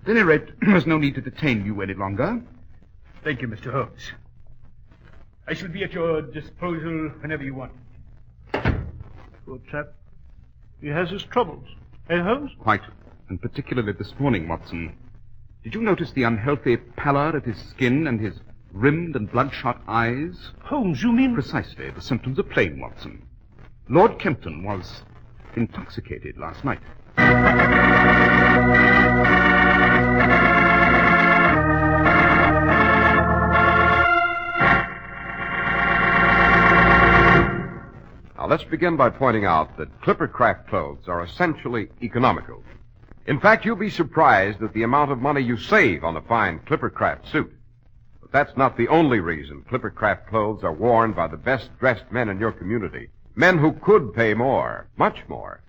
At 0.05 0.11
any 0.11 0.23
rate, 0.23 0.49
there's 0.61 0.87
no 0.87 0.99
need 0.99 1.15
to 1.17 1.21
detain 1.21 1.65
you 1.65 1.81
any 1.83 1.95
longer. 1.95 2.43
Thank 3.23 3.43
you, 3.43 3.49
Mr. 3.49 3.73
Holmes. 3.73 4.13
I 5.47 5.55
shall 5.55 5.69
be 5.69 5.85
at 5.85 5.93
your 5.93 6.23
disposal 6.23 7.11
whenever 7.21 7.43
you 7.43 7.55
want. 7.55 7.73
Poor 8.53 9.59
chap. 9.71 9.93
He 10.81 10.89
has 10.89 11.11
his 11.11 11.23
troubles. 11.25 11.67
Eh, 12.09 12.23
Holmes? 12.23 12.51
Quite. 12.61 12.83
And 13.29 13.41
particularly 13.41 13.93
this 13.93 14.15
morning, 14.19 14.49
Watson. 14.49 14.95
Did 15.63 15.75
you 15.75 15.81
notice 15.81 16.13
the 16.13 16.25
unhealthy 16.25 16.77
pallor 16.77 17.37
of 17.37 17.45
his 17.45 17.59
skin 17.59 18.07
and 18.07 18.21
his 18.21 18.41
rimmed 18.73 19.17
and 19.17 19.31
bloodshot 19.31 19.83
eyes? 19.89 20.51
Holmes, 20.61 21.03
you 21.03 21.13
mean... 21.13 21.35
Precisely. 21.35 21.91
The 21.91 22.03
symptoms 22.03 22.39
are 22.39 22.43
plain, 22.43 22.79
Watson. 22.79 23.27
Lord 23.89 24.19
Kempton 24.19 24.63
was 24.63 25.03
intoxicated 25.57 26.37
last 26.39 26.65
night. 26.65 26.81
Now, 38.37 38.51
let's 38.51 38.65
begin 38.65 38.97
by 38.97 39.09
pointing 39.09 39.47
out 39.47 39.79
that 39.79 40.03
Clipper 40.03 40.29
Craft 40.29 40.69
clothes 40.69 41.09
are 41.09 41.25
essentially 41.25 41.89
economical. 42.03 42.63
In 43.27 43.41
fact, 43.41 43.65
you'll 43.65 43.75
be 43.75 43.89
surprised 43.89 44.63
at 44.63 44.75
the 44.75 44.83
amount 44.83 45.11
of 45.11 45.19
money 45.19 45.41
you 45.41 45.57
save 45.57 46.05
on 46.05 46.17
a 46.17 46.21
fine 46.21 46.59
Clipper 46.67 46.91
Craft 46.91 47.27
suit. 47.29 47.51
But 48.21 48.33
that's 48.33 48.55
not 48.55 48.77
the 48.77 48.89
only 48.89 49.21
reason 49.21 49.65
Clipper 49.67 49.91
Craft 49.91 50.27
clothes 50.27 50.63
are 50.63 50.75
worn 50.75 51.13
by 51.13 51.27
the 51.27 51.39
best 51.39 51.71
dressed 51.79 52.05
men 52.13 52.29
in 52.29 52.39
your 52.39 52.53
community. 52.53 53.09
Men 53.37 53.59
who 53.59 53.73
could 53.73 54.14
pay 54.14 54.33
more, 54.35 54.87
much 54.97 55.19
more. 55.29 55.61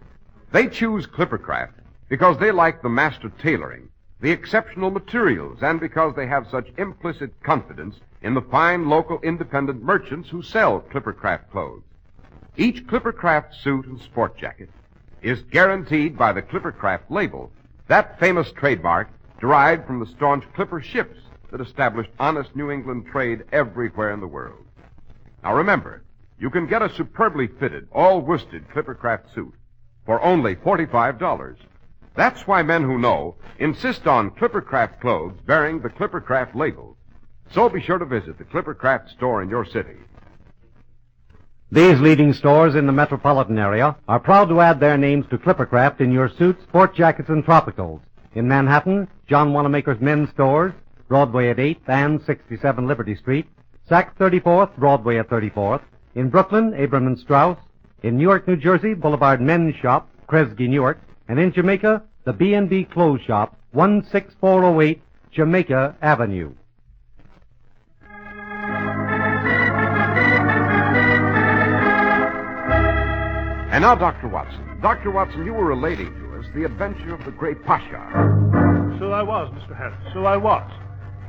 They 0.52 0.68
choose 0.68 1.08
Clippercraft 1.08 1.74
because 2.10 2.38
they 2.38 2.52
like 2.52 2.82
the 2.82 2.90
master 2.90 3.30
tailoring, 3.42 3.90
the 4.22 4.32
exceptional 4.32 4.92
materials, 4.92 5.60
and 5.62 5.80
because 5.80 6.16
they 6.16 6.28
have 6.28 6.48
such 6.50 6.72
implicit 6.78 7.32
confidence 7.44 7.96
in 8.22 8.36
the 8.36 8.42
fine 8.42 8.88
local 8.88 9.20
independent 9.22 9.82
merchants 9.82 10.30
who 10.30 10.44
sell 10.44 10.82
Clippercraft 10.82 11.50
clothes. 11.52 11.84
Each 12.56 12.86
Clippercraft 12.86 13.56
suit 13.56 13.86
and 13.88 14.00
sport 14.00 14.38
jacket 14.38 14.70
is 15.22 15.42
guaranteed 15.44 16.18
by 16.18 16.32
the 16.34 16.42
Clippercraft 16.44 17.10
label, 17.10 17.52
that 17.88 18.20
famous 18.20 18.52
trademark 18.52 19.10
derived 19.40 19.88
from 19.88 20.00
the 20.00 20.06
staunch 20.06 20.44
Clipper 20.54 20.82
ships 20.82 21.20
that 21.52 21.62
established 21.62 22.12
honest 22.20 22.56
New 22.56 22.70
England 22.70 23.08
trade 23.08 23.44
everywhere 23.52 24.12
in 24.12 24.20
the 24.20 24.28
world. 24.28 24.64
Now 25.44 25.56
remember, 25.56 26.04
you 26.38 26.50
can 26.50 26.68
get 26.68 26.82
a 26.82 26.94
superbly 26.94 27.48
fitted, 27.48 27.88
all 27.92 28.22
worsted 28.22 28.68
Clippercraft 28.70 29.34
suit 29.34 29.54
for 30.06 30.22
only 30.22 30.56
$45. 30.56 31.56
That's 32.16 32.48
why 32.48 32.64
men 32.64 32.84
who 32.84 32.98
know 32.98 33.36
insist 33.60 34.08
on 34.08 34.32
Clippercraft 34.32 35.02
clothes 35.02 35.38
bearing 35.46 35.80
the 35.80 35.90
Clippercraft 35.90 36.56
label. 36.56 36.98
So 37.52 37.70
be 37.70 37.82
sure 37.82 37.98
to 37.98 38.06
visit 38.06 38.38
the 38.38 38.44
Clippercraft 38.44 39.10
store 39.10 39.42
in 39.42 39.50
your 39.50 39.66
city. 39.66 39.96
These 41.72 42.00
leading 42.00 42.32
stores 42.34 42.76
in 42.76 42.86
the 42.86 42.92
metropolitan 42.92 43.58
area 43.58 43.96
are 44.08 44.20
proud 44.20 44.50
to 44.50 44.62
add 44.62 44.80
their 44.80 44.98
names 44.98 45.26
to 45.30 45.38
Clippercraft 45.38 46.00
in 46.00 46.12
your 46.12 46.30
suits, 46.30 46.64
sport 46.64 46.96
jackets, 46.96 47.30
and 47.30 47.44
tropicals. 47.44 48.02
In 48.34 48.48
Manhattan, 48.48 49.08
John 49.28 49.52
Wanamaker's 49.52 50.00
men's 50.00 50.30
stores, 50.30 50.74
Broadway 51.08 51.50
at 51.50 51.58
8th 51.58 51.88
and 51.88 52.22
67 52.22 52.88
Liberty 52.88 53.16
Street, 53.16 53.48
Saks 53.90 54.16
34th, 54.18 54.76
Broadway 54.78 55.18
at 55.18 55.30
34th. 55.30 55.82
In 56.16 56.30
Brooklyn, 56.30 56.74
Abram 56.82 57.08
and 57.08 57.20
Strauss. 57.20 57.58
In 58.02 58.18
Newark, 58.18 58.48
New 58.48 58.56
Jersey, 58.56 58.94
Boulevard 58.94 59.42
Men's 59.42 59.76
Shop, 59.76 60.10
Kresge 60.30 60.68
Newark. 60.70 60.98
And 61.28 61.38
in 61.38 61.52
Jamaica, 61.52 62.04
the 62.24 62.32
B&B 62.32 62.86
Clothes 62.86 63.20
Shop, 63.28 63.58
16408 63.74 65.02
Jamaica 65.32 65.96
Avenue. 66.02 66.54
And 73.72 73.82
now, 73.82 73.96
Dr. 73.96 74.30
Watson. 74.30 74.80
Dr. 74.82 75.12
Watson, 75.12 75.46
you 75.46 75.54
were 75.54 75.66
relating 75.66 76.08
to 76.14 76.40
us 76.40 76.46
the 76.56 76.64
adventure 76.64 77.14
of 77.14 77.26
the 77.26 77.32
Grey 77.32 77.56
Pasha. 77.56 78.00
So 79.00 79.12
I 79.12 79.22
was, 79.22 79.52
Mr. 79.54 79.78
Harrice. 79.78 80.14
So 80.14 80.24
I 80.26 80.38
was. 80.38 80.72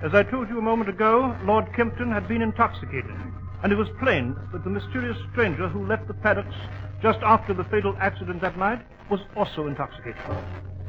As 0.05 0.15
I 0.15 0.23
told 0.23 0.49
you 0.49 0.59
a 0.59 0.63
moment 0.63 0.89
ago, 0.89 1.37
Lord 1.43 1.67
Kempton 1.75 2.13
had 2.13 2.29
been 2.29 2.43
intoxicated, 2.43 3.17
and 3.63 3.73
it 3.73 3.77
was 3.77 3.89
plain 4.01 4.37
that 4.53 4.65
the 4.65 4.71
mysterious 4.71 5.17
stranger 5.33 5.69
who 5.69 5.87
left 5.87 6.07
the 6.09 6.15
paddocks 6.15 6.55
just 7.03 7.19
after 7.23 7.55
the 7.55 7.65
fatal 7.65 7.97
accident 8.01 8.41
that 8.41 8.59
night 8.59 8.85
was 9.11 9.21
also 9.37 9.67
intoxicated. 9.67 10.21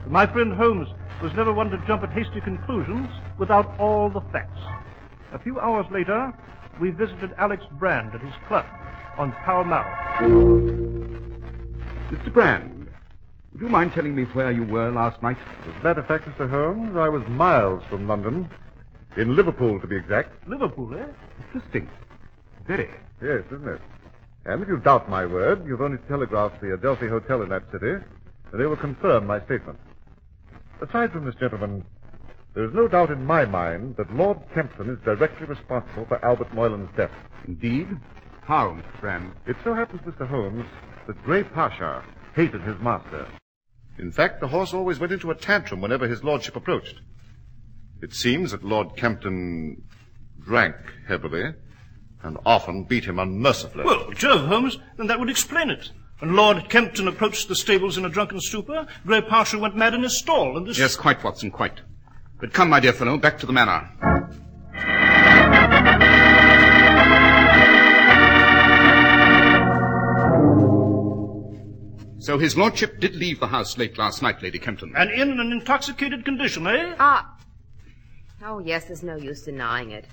But 0.03 0.11
my 0.11 0.25
friend 0.25 0.53
Holmes 0.53 0.87
was 1.21 1.33
never 1.33 1.53
one 1.53 1.69
to 1.69 1.83
jump 1.87 2.03
at 2.03 2.11
hasty 2.11 2.41
conclusions 2.41 3.09
without 3.37 3.79
all 3.79 4.09
the 4.09 4.21
facts. 4.31 4.59
A 5.33 5.39
few 5.39 5.59
hours 5.59 5.85
later, 5.91 6.33
we 6.79 6.91
visited 6.91 7.33
Alex 7.37 7.63
Brand 7.73 8.13
at 8.13 8.21
his 8.21 8.33
club 8.47 8.65
on 9.17 9.31
Pall 9.43 9.63
Mall. 9.63 9.83
Mr. 12.11 12.31
Brand, 12.31 12.87
would 13.51 13.61
you 13.61 13.69
mind 13.69 13.91
telling 13.93 14.15
me 14.15 14.23
where 14.25 14.51
you 14.51 14.63
were 14.63 14.91
last 14.91 15.21
night? 15.23 15.37
As 15.67 15.81
a 15.81 15.83
matter 15.83 16.01
of 16.01 16.07
fact, 16.07 16.25
Mr. 16.25 16.49
Holmes, 16.49 16.95
I 16.95 17.09
was 17.09 17.27
miles 17.27 17.83
from 17.89 18.07
London. 18.07 18.49
In 19.17 19.35
Liverpool, 19.35 19.79
to 19.81 19.87
be 19.87 19.95
exact. 19.95 20.47
Liverpool, 20.47 20.93
eh? 20.95 21.05
Interesting. 21.47 21.89
Yes, 22.69 23.43
isn't 23.51 23.67
it? 23.67 23.81
And 24.45 24.61
if 24.61 24.67
you 24.67 24.77
doubt 24.77 25.09
my 25.09 25.25
word, 25.25 25.65
you've 25.65 25.81
only 25.81 25.97
to 25.97 26.07
telegraph 26.07 26.51
the 26.61 26.73
Adelphi 26.73 27.07
Hotel 27.07 27.41
in 27.41 27.49
that 27.49 27.63
city, 27.71 27.91
and 28.51 28.61
they 28.61 28.65
will 28.65 28.77
confirm 28.77 29.25
my 29.25 29.43
statement. 29.45 29.79
Aside 30.81 31.11
from 31.11 31.25
this, 31.25 31.35
gentlemen, 31.35 31.83
there 32.53 32.65
is 32.65 32.73
no 32.73 32.87
doubt 32.87 33.11
in 33.11 33.25
my 33.25 33.45
mind 33.45 33.95
that 33.97 34.13
Lord 34.13 34.39
Kempton 34.53 34.89
is 34.89 34.99
directly 35.05 35.47
responsible 35.47 36.05
for 36.05 36.23
Albert 36.23 36.53
Moylan's 36.53 36.89
death. 36.95 37.11
Indeed? 37.47 37.87
How, 38.41 38.69
Mr. 38.69 39.01
Brand? 39.01 39.31
It 39.45 39.55
so 39.63 39.73
happens, 39.73 40.01
Mr. 40.01 40.27
Holmes, 40.27 40.65
that 41.07 41.23
Grey 41.23 41.43
Pasha 41.43 42.03
hated 42.35 42.61
his 42.61 42.79
master. 42.81 43.27
In 43.99 44.11
fact, 44.11 44.39
the 44.39 44.47
horse 44.47 44.73
always 44.73 44.99
went 44.99 45.11
into 45.11 45.31
a 45.31 45.35
tantrum 45.35 45.81
whenever 45.81 46.07
his 46.07 46.23
lordship 46.23 46.55
approached. 46.55 46.95
It 48.01 48.13
seems 48.13 48.51
that 48.51 48.63
Lord 48.63 48.95
Kempton 48.95 49.83
drank 50.39 50.75
heavily 51.07 51.53
and 52.23 52.37
often 52.45 52.83
beat 52.83 53.05
him 53.05 53.19
unmercifully. 53.19 53.83
Well, 53.83 54.11
Jove, 54.11 54.47
Holmes, 54.47 54.77
then 54.97 55.07
that 55.07 55.19
would 55.19 55.29
explain 55.29 55.69
it. 55.69 55.91
When 56.19 56.35
Lord 56.35 56.67
Kempton 56.69 57.07
approached 57.07 57.47
the 57.47 57.55
stables 57.55 57.97
in 57.97 58.05
a 58.05 58.09
drunken 58.09 58.39
stupor, 58.41 58.87
Grey 59.05 59.21
Pasha 59.21 59.59
went 59.59 59.75
mad 59.75 59.93
in 59.93 60.03
his 60.03 60.17
stall, 60.17 60.57
and 60.57 60.65
this... 60.65 60.79
Yes, 60.79 60.95
quite, 60.95 61.23
Watson, 61.23 61.51
quite. 61.51 61.81
But 62.39 62.53
come, 62.53 62.69
my 62.69 62.79
dear 62.79 62.93
fellow, 62.93 63.17
back 63.17 63.37
to 63.39 63.45
the 63.45 63.53
manor. 63.53 63.89
So 72.19 72.37
his 72.37 72.57
lordship 72.57 72.99
did 72.99 73.15
leave 73.15 73.39
the 73.39 73.47
house 73.47 73.77
late 73.77 73.97
last 73.97 74.21
night, 74.21 74.41
Lady 74.41 74.59
Kempton. 74.59 74.93
And 74.97 75.09
in 75.11 75.39
an 75.39 75.51
intoxicated 75.51 76.25
condition, 76.25 76.67
eh? 76.67 76.95
Ah. 76.99 77.37
Oh, 78.43 78.59
yes, 78.59 78.85
there's 78.85 79.03
no 79.03 79.15
use 79.15 79.43
denying 79.43 79.91
it. 79.91 80.05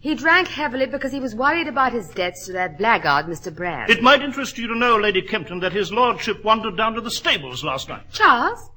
He 0.00 0.14
drank 0.14 0.46
heavily 0.46 0.86
because 0.86 1.10
he 1.10 1.18
was 1.18 1.34
worried 1.34 1.66
about 1.66 1.92
his 1.92 2.08
debts 2.10 2.46
to 2.46 2.52
that 2.52 2.78
blackguard, 2.78 3.26
Mr. 3.26 3.54
Brand. 3.54 3.90
It 3.90 4.02
might 4.02 4.22
interest 4.22 4.56
you 4.56 4.68
to 4.68 4.78
know, 4.78 4.96
Lady 4.96 5.22
Kempton, 5.22 5.58
that 5.60 5.72
his 5.72 5.92
lordship 5.92 6.44
wandered 6.44 6.76
down 6.76 6.94
to 6.94 7.00
the 7.00 7.10
stables 7.10 7.64
last 7.64 7.88
night. 7.88 8.04
Charles? 8.12 8.70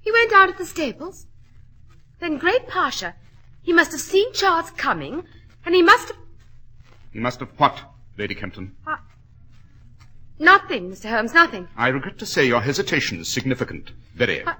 He 0.00 0.12
went 0.12 0.30
down 0.30 0.52
to 0.52 0.56
the 0.56 0.64
stables? 0.64 1.26
Then 2.20 2.38
Grey 2.38 2.60
Pasha, 2.68 3.16
he 3.60 3.72
must 3.72 3.90
have 3.90 4.00
seen 4.00 4.32
Charles 4.32 4.70
coming, 4.72 5.24
and 5.66 5.74
he 5.74 5.82
must 5.82 6.08
have... 6.08 6.16
He 7.12 7.18
must 7.18 7.40
have 7.40 7.50
what, 7.58 7.80
Lady 8.16 8.36
Kempton? 8.36 8.76
Uh, 8.86 8.96
nothing, 10.38 10.92
Mr. 10.92 11.10
Holmes, 11.10 11.34
nothing. 11.34 11.66
I 11.76 11.88
regret 11.88 12.18
to 12.18 12.26
say 12.26 12.46
your 12.46 12.60
hesitation 12.60 13.18
is 13.20 13.28
significant. 13.28 13.90
Very. 14.14 14.44
Uh, 14.44 14.54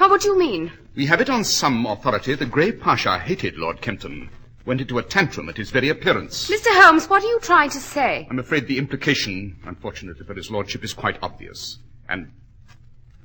oh, 0.00 0.08
what 0.08 0.22
do 0.22 0.28
you 0.28 0.38
mean? 0.38 0.72
We 0.96 1.06
have 1.06 1.20
it 1.20 1.30
on 1.30 1.44
some 1.44 1.86
authority 1.86 2.34
that 2.34 2.50
Grey 2.50 2.72
Pasha 2.72 3.20
hated 3.20 3.56
Lord 3.56 3.80
Kempton. 3.80 4.28
Went 4.66 4.80
into 4.80 4.98
a 4.98 5.02
tantrum 5.02 5.48
at 5.48 5.56
his 5.56 5.70
very 5.70 5.88
appearance. 5.90 6.50
Mr. 6.50 6.66
Holmes, 6.82 7.08
what 7.08 7.22
are 7.22 7.26
you 7.26 7.38
trying 7.40 7.70
to 7.70 7.78
say? 7.78 8.26
I'm 8.28 8.40
afraid 8.40 8.66
the 8.66 8.78
implication, 8.78 9.56
unfortunately 9.64 10.26
for 10.26 10.34
his 10.34 10.50
lordship, 10.50 10.82
is 10.82 10.92
quite 10.92 11.18
obvious. 11.22 11.78
And, 12.08 12.32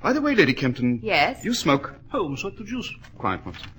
by 0.04 0.14
the 0.14 0.22
way, 0.22 0.36
Lady 0.36 0.54
Kempton. 0.54 1.00
Yes? 1.02 1.44
You 1.44 1.56
smoke. 1.56 1.96
Holmes, 2.10 2.44
what 2.44 2.58
the 2.58 2.64
deuce? 2.64 2.94
Quiet, 3.18 3.44
Watson. 3.44 3.72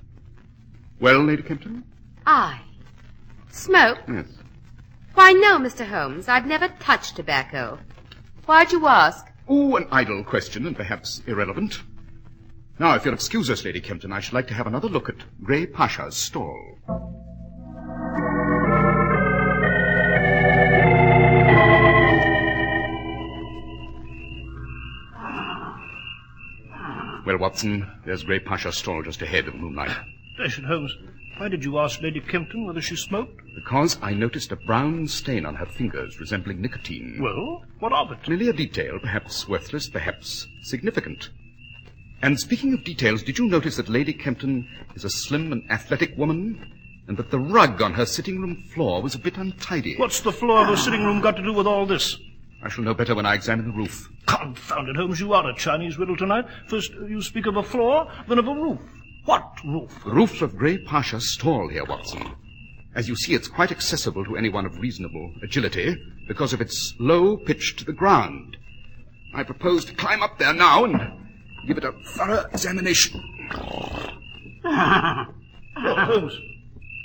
Well, 0.99 1.23
Lady 1.23 1.41
Kempton? 1.41 1.85
I. 2.27 2.59
Smoke? 3.49 3.99
Yes. 4.09 4.27
Why, 5.13 5.31
no, 5.31 5.57
Mr. 5.57 5.87
Holmes. 5.87 6.27
I've 6.27 6.45
never 6.45 6.67
touched 6.67 7.15
tobacco. 7.15 7.79
Why'd 8.45 8.73
you 8.73 8.85
ask? 8.87 9.25
Oh, 9.47 9.77
an 9.77 9.87
idle 9.89 10.25
question 10.25 10.67
and 10.67 10.75
perhaps 10.75 11.21
irrelevant. 11.27 11.81
Now, 12.77 12.95
if 12.95 13.05
you'll 13.05 13.13
excuse 13.13 13.49
us, 13.49 13.63
Lady 13.63 13.79
Kempton, 13.79 14.11
I 14.11 14.19
should 14.19 14.33
like 14.33 14.47
to 14.47 14.53
have 14.53 14.67
another 14.67 14.89
look 14.89 15.07
at 15.07 15.15
Grey 15.43 15.65
Pasha's 15.65 16.17
stall. 16.17 16.77
Well, 27.33 27.39
Watson, 27.39 27.91
there's 28.05 28.23
Grey 28.23 28.37
Pasha's 28.37 28.77
stall 28.77 29.01
just 29.01 29.23
ahead 29.23 29.47
in 29.47 29.53
the 29.53 29.57
moonlight. 29.57 29.89
Dash 30.37 30.61
Holmes. 30.63 30.95
Why 31.37 31.47
did 31.47 31.63
you 31.63 31.79
ask 31.79 31.99
Lady 31.99 32.19
Kempton 32.19 32.67
whether 32.67 32.79
she 32.79 32.95
smoked? 32.95 33.41
Because 33.55 33.97
I 34.03 34.13
noticed 34.13 34.51
a 34.51 34.55
brown 34.55 35.07
stain 35.07 35.43
on 35.43 35.55
her 35.55 35.65
fingers 35.65 36.19
resembling 36.19 36.61
nicotine. 36.61 37.17
Well, 37.19 37.63
what 37.79 37.91
of 37.91 38.11
it? 38.11 38.29
Merely 38.29 38.49
a 38.49 38.53
detail, 38.53 38.99
perhaps 38.99 39.49
worthless, 39.49 39.89
perhaps 39.89 40.45
significant. 40.61 41.31
And 42.21 42.39
speaking 42.39 42.71
of 42.71 42.83
details, 42.83 43.23
did 43.23 43.39
you 43.39 43.47
notice 43.47 43.77
that 43.77 43.89
Lady 43.89 44.13
Kempton 44.13 44.67
is 44.93 45.03
a 45.03 45.09
slim 45.09 45.51
and 45.51 45.63
athletic 45.71 46.15
woman? 46.15 46.71
And 47.07 47.17
that 47.17 47.31
the 47.31 47.39
rug 47.39 47.81
on 47.81 47.95
her 47.95 48.05
sitting 48.05 48.41
room 48.41 48.63
floor 48.75 49.01
was 49.01 49.15
a 49.15 49.19
bit 49.19 49.37
untidy? 49.37 49.95
What's 49.97 50.21
the 50.21 50.31
floor 50.31 50.59
of 50.61 50.67
her 50.67 50.77
sitting 50.77 51.03
room 51.03 51.19
got 51.19 51.35
to 51.37 51.43
do 51.43 51.51
with 51.51 51.65
all 51.65 51.87
this? 51.87 52.15
I 52.63 52.69
shall 52.69 52.85
know 52.85 52.93
better 52.93 53.13
when 53.13 53.25
I 53.25 53.33
examine 53.33 53.65
the 53.67 53.77
roof. 53.77 54.09
Confound 54.25 54.87
it, 54.87 54.95
Holmes, 54.95 55.19
you 55.19 55.33
are 55.33 55.49
a 55.49 55.53
Chinese 55.55 55.97
riddle 55.97 56.15
tonight. 56.15 56.45
First 56.67 56.93
you 56.93 57.21
speak 57.21 57.45
of 57.45 57.57
a 57.57 57.63
floor, 57.63 58.09
then 58.29 58.39
of 58.39 58.47
a 58.47 58.53
roof. 58.53 58.79
What 59.25 59.59
roof? 59.65 60.03
The 60.05 60.13
roof 60.13 60.41
of 60.41 60.57
Grey 60.57 60.77
Pasha's 60.77 61.33
stall 61.33 61.67
here, 61.67 61.83
Watson. 61.83 62.23
As 62.95 63.09
you 63.09 63.17
see, 63.17 63.33
it's 63.33 63.49
quite 63.49 63.71
accessible 63.71 64.23
to 64.23 64.37
anyone 64.37 64.65
of 64.65 64.79
reasonable 64.79 65.33
agility 65.43 65.97
because 66.27 66.53
of 66.53 66.61
its 66.61 66.93
low 66.99 67.35
pitch 67.35 67.75
to 67.77 67.85
the 67.85 67.91
ground. 67.91 68.55
I 69.35 69.43
propose 69.43 69.83
to 69.85 69.95
climb 69.95 70.23
up 70.23 70.37
there 70.37 70.53
now 70.53 70.85
and 70.85 71.01
give 71.67 71.77
it 71.77 71.83
a 71.83 71.91
thorough 72.15 72.45
examination. 72.53 73.21
well, 74.63 75.25
Holmes, 75.75 76.37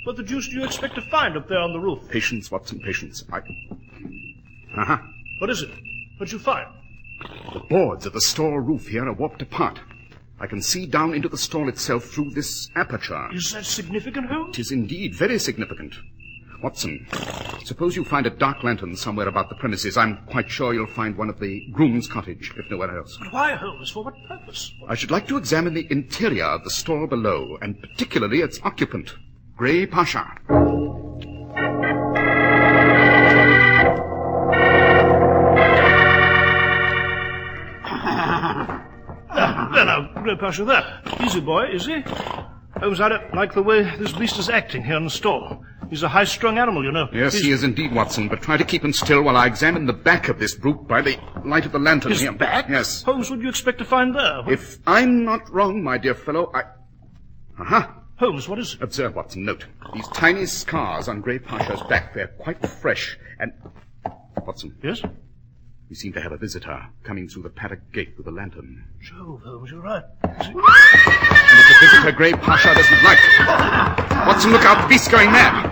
what 0.05 0.15
the 0.15 0.23
deuce 0.23 0.47
do 0.47 0.55
you 0.55 0.63
expect 0.63 0.95
to 0.95 1.01
find 1.09 1.35
up 1.35 1.49
there 1.49 1.59
on 1.59 1.73
the 1.73 1.79
roof? 1.79 2.07
Patience, 2.09 2.49
Watson, 2.49 2.79
patience. 2.79 3.25
I... 3.31 3.41
Uh-huh. 4.77 4.99
What 5.39 5.49
is 5.49 5.61
it? 5.61 5.69
What'd 6.17 6.33
you 6.33 6.39
find? 6.39 6.67
The 7.53 7.61
boards 7.61 8.05
of 8.05 8.13
the 8.13 8.21
stall 8.21 8.59
roof 8.59 8.87
here 8.87 9.07
are 9.07 9.13
warped 9.13 9.41
apart. 9.41 9.79
I 10.39 10.47
can 10.47 10.61
see 10.61 10.85
down 10.85 11.13
into 11.13 11.29
the 11.29 11.37
stall 11.37 11.67
itself 11.67 12.05
through 12.05 12.31
this 12.31 12.69
aperture. 12.75 13.27
Is 13.33 13.51
that 13.51 13.65
significant, 13.65 14.27
Holmes? 14.27 14.57
It 14.57 14.61
is 14.61 14.71
indeed 14.71 15.15
very 15.15 15.39
significant. 15.39 15.95
Watson, 16.61 17.07
suppose 17.63 17.95
you 17.95 18.03
find 18.03 18.25
a 18.25 18.29
dark 18.29 18.63
lantern 18.63 18.95
somewhere 18.97 19.29
about 19.29 19.47
the 19.47 19.55
premises. 19.55 19.95
I'm 19.95 20.17
quite 20.25 20.49
sure 20.49 20.73
you'll 20.73 20.87
find 20.87 21.17
one 21.17 21.29
at 21.29 21.39
the 21.39 21.65
groom's 21.71 22.07
cottage, 22.07 22.51
if 22.57 22.69
nowhere 22.69 22.97
else. 22.97 23.17
But 23.17 23.31
why, 23.31 23.53
Holmes? 23.53 23.91
For 23.91 24.03
what 24.03 24.15
purpose? 24.27 24.73
I 24.89 24.95
should 24.95 25.11
like 25.11 25.27
to 25.29 25.37
examine 25.37 25.73
the 25.73 25.87
interior 25.89 26.43
of 26.43 26.65
the 26.65 26.69
stall 26.69 27.07
below, 27.07 27.57
and 27.61 27.79
particularly 27.79 28.41
its 28.41 28.59
occupant, 28.63 29.15
Grey 29.55 29.85
Pasha. 29.85 30.25
Pasha, 40.39 40.63
there. 40.65 41.01
Easy 41.21 41.39
boy, 41.41 41.65
is 41.65 41.85
he? 41.85 42.01
Holmes, 42.79 43.01
I 43.01 43.09
don't 43.09 43.33
like 43.35 43.53
the 43.53 43.63
way 43.63 43.83
this 43.97 44.13
beast 44.13 44.37
is 44.39 44.49
acting 44.49 44.83
here 44.83 44.95
in 44.97 45.03
the 45.03 45.09
stall. 45.09 45.63
He's 45.89 46.03
a 46.03 46.07
high-strung 46.07 46.57
animal, 46.57 46.83
you 46.83 46.91
know. 46.91 47.09
Yes, 47.11 47.33
He's- 47.33 47.45
he 47.45 47.51
is 47.51 47.63
indeed, 47.63 47.93
Watson, 47.93 48.27
but 48.27 48.41
try 48.41 48.57
to 48.57 48.63
keep 48.63 48.83
him 48.85 48.93
still 48.93 49.23
while 49.23 49.35
I 49.35 49.47
examine 49.47 49.85
the 49.85 49.93
back 49.93 50.29
of 50.29 50.37
this 50.39 50.55
brute 50.55 50.87
by 50.87 51.01
the 51.01 51.17
light 51.43 51.65
of 51.65 51.71
the 51.71 51.79
lantern 51.79 52.11
His 52.11 52.21
here. 52.21 52.31
back? 52.31 52.69
Yes. 52.69 53.01
Holmes, 53.03 53.29
what 53.29 53.37
do 53.39 53.43
you 53.43 53.49
expect 53.49 53.79
to 53.79 53.85
find 53.85 54.15
there? 54.15 54.41
If 54.47 54.77
I'm 54.85 55.25
not 55.25 55.51
wrong, 55.51 55.83
my 55.83 55.97
dear 55.97 56.13
fellow, 56.15 56.51
I... 56.53 56.63
Aha! 57.59 57.95
Holmes, 58.17 58.47
what 58.47 58.59
is 58.59 58.75
it? 58.75 58.81
Observe, 58.83 59.15
Watson, 59.15 59.45
note. 59.45 59.65
These 59.93 60.07
tiny 60.09 60.45
scars 60.45 61.07
on 61.07 61.21
Grey 61.21 61.39
Pasha's 61.39 61.81
back, 61.89 62.13
they're 62.13 62.27
quite 62.27 62.63
fresh, 62.65 63.17
and... 63.39 63.51
Watson, 64.45 64.75
Yes? 64.83 65.01
We 65.89 65.95
seem 65.95 66.13
to 66.13 66.21
have 66.21 66.31
a 66.31 66.37
visitor 66.37 66.85
coming 67.03 67.27
through 67.27 67.41
the 67.41 67.49
paddock 67.49 67.79
gate 67.91 68.13
with 68.15 68.27
a 68.27 68.31
lantern. 68.31 68.85
Jove, 69.01 69.41
Holmes, 69.41 69.71
you're 69.71 69.81
right. 69.81 70.03
And 70.21 70.35
it's 70.45 70.53
a 70.53 71.77
visitor 71.81 72.11
Grey 72.11 72.33
Pasha 72.33 72.75
doesn't 72.75 73.03
like. 73.03 73.17
Watson, 74.27 74.51
look 74.51 74.63
out, 74.65 74.83
the 74.83 74.87
beast's 74.87 75.07
going 75.07 75.31
mad. 75.31 75.65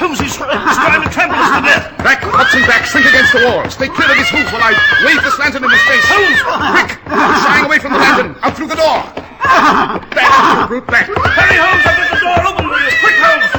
Holmes, 0.00 0.18
he's, 0.18 0.32
he's 0.32 0.40
trying 0.40 1.02
to 1.04 1.10
trample 1.12 1.36
us 1.36 1.60
to 1.60 1.62
death. 1.62 1.92
Back, 1.98 2.24
Watson, 2.24 2.62
back, 2.62 2.86
shrink 2.86 3.06
against 3.06 3.32
the 3.36 3.44
wall. 3.44 3.68
Stay 3.68 3.88
clear 3.88 4.10
of 4.10 4.16
his 4.16 4.28
hoof 4.32 4.50
while 4.50 4.64
I 4.64 4.72
wave 5.04 5.20
this 5.22 5.38
lantern 5.38 5.62
in 5.64 5.70
his 5.70 5.82
face. 5.84 6.04
Holmes! 6.08 6.40
Quick! 6.72 6.96
Shying 7.04 7.66
away 7.68 7.78
from 7.78 7.92
the 7.92 7.98
lantern, 8.00 8.34
out 8.40 8.56
through 8.56 8.68
the 8.68 8.80
door. 8.80 9.04
Back, 9.44 10.68
brute, 10.68 10.86
back. 10.88 11.04
Hurry, 11.12 11.60
Holmes, 11.60 11.84
I'll 11.84 12.00
get 12.00 12.08
the 12.16 12.20
door 12.24 12.48
open 12.48 12.64
for 12.64 12.80
you. 12.80 12.88
Quick, 13.04 13.16
Holmes! 13.20 13.52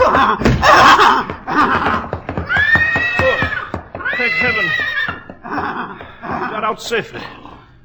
oh, 3.22 3.38
thank 4.18 4.34
heaven. 4.42 4.66
He 5.46 6.52
got 6.52 6.64
out 6.64 6.75
safely. 6.86 7.22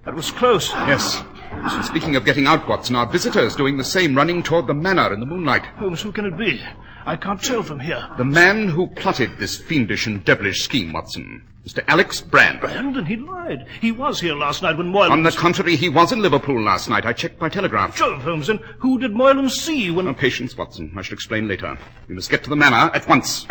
That 0.05 0.15
was 0.15 0.31
close. 0.31 0.71
Yes. 0.71 1.23
So 1.71 1.83
speaking 1.83 2.17
of 2.17 2.25
getting 2.25 2.47
out, 2.47 2.69
Watson, 2.69 2.97
our 2.97 3.07
visitor's 3.07 3.57
doing 3.57 3.77
the 3.77 3.85
same, 3.85 4.15
running 4.15 4.43
toward 4.43 4.67
the 4.67 4.75
manor 4.75 5.13
in 5.13 5.21
the 5.21 5.27
moonlight. 5.27 5.65
Holmes, 5.77 6.01
who 6.01 6.13
can 6.13 6.25
it 6.25 6.37
be? 6.37 6.63
I 7.07 7.17
can't 7.17 7.43
tell 7.43 7.63
from 7.63 7.81
here. 7.81 8.07
The 8.17 8.25
man 8.25 8.69
who 8.69 8.87
plotted 8.87 9.39
this 9.39 9.57
fiendish 9.57 10.07
and 10.07 10.25
devilish 10.25 10.63
scheme, 10.63 10.93
Watson. 10.93 11.43
Mr. 11.67 11.85
Alex 11.89 12.21
Brand. 12.21 12.61
Brandon, 12.61 13.05
he 13.05 13.17
lied. 13.17 13.67
He 13.81 13.93
was 13.93 14.21
here 14.21 14.35
last 14.35 14.63
night 14.63 14.79
when 14.79 14.89
Moylan... 14.89 15.13
On 15.13 15.23
the 15.23 15.31
contrary, 15.31 15.77
he 15.77 15.91
was 15.91 16.11
in 16.13 16.21
Liverpool 16.21 16.63
last 16.63 16.89
night. 16.89 17.05
I 17.05 17.13
checked 17.13 17.39
by 17.39 17.51
telegraph. 17.51 17.97
Jove, 17.97 18.23
Holmes, 18.23 18.49
and 18.49 18.61
who 18.79 18.99
did 18.99 19.13
Moylan 19.13 19.51
see 19.51 19.91
when... 19.91 20.07
Now, 20.07 20.15
patience, 20.15 20.57
Watson. 20.57 20.93
I 20.97 21.03
shall 21.03 21.15
explain 21.15 21.49
later. 21.49 21.77
We 22.09 22.15
must 22.15 22.31
get 22.31 22.45
to 22.45 22.51
the 22.51 22.57
manor 22.57 22.91
at 22.95 23.07
once. 23.07 23.45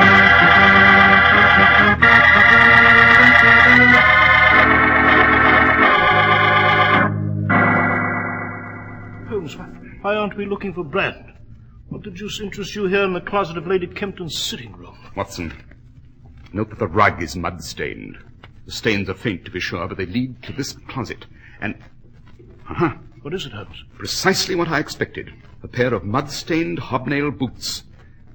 Why, 10.01 10.15
aren't 10.15 10.37
we 10.37 10.45
looking 10.45 10.73
for 10.73 10.83
Brand? 10.83 11.33
What 11.89 12.03
the 12.03 12.11
deuce 12.11 12.39
interests 12.39 12.75
you 12.75 12.85
here 12.85 13.03
in 13.03 13.13
the 13.13 13.21
closet 13.21 13.57
of 13.57 13.67
Lady 13.67 13.87
Kempton's 13.87 14.37
sitting 14.37 14.73
room? 14.73 14.97
Watson, 15.15 15.53
note 16.53 16.69
that 16.69 16.79
the 16.79 16.87
rug 16.87 17.21
is 17.21 17.35
mud-stained. 17.35 18.17
The 18.65 18.71
stains 18.71 19.09
are 19.09 19.15
faint, 19.15 19.45
to 19.45 19.51
be 19.51 19.59
sure, 19.59 19.87
but 19.87 19.97
they 19.97 20.05
lead 20.05 20.43
to 20.43 20.53
this 20.53 20.73
closet. 20.87 21.25
And... 21.61 21.75
Uh-huh. 22.69 22.93
What 23.23 23.33
is 23.33 23.45
it, 23.45 23.51
Holmes? 23.51 23.83
Precisely 23.97 24.55
what 24.55 24.69
I 24.69 24.79
expected. 24.79 25.33
A 25.63 25.67
pair 25.67 25.93
of 25.93 26.05
mud-stained 26.05 26.79
hobnail 26.79 27.31
boots. 27.31 27.83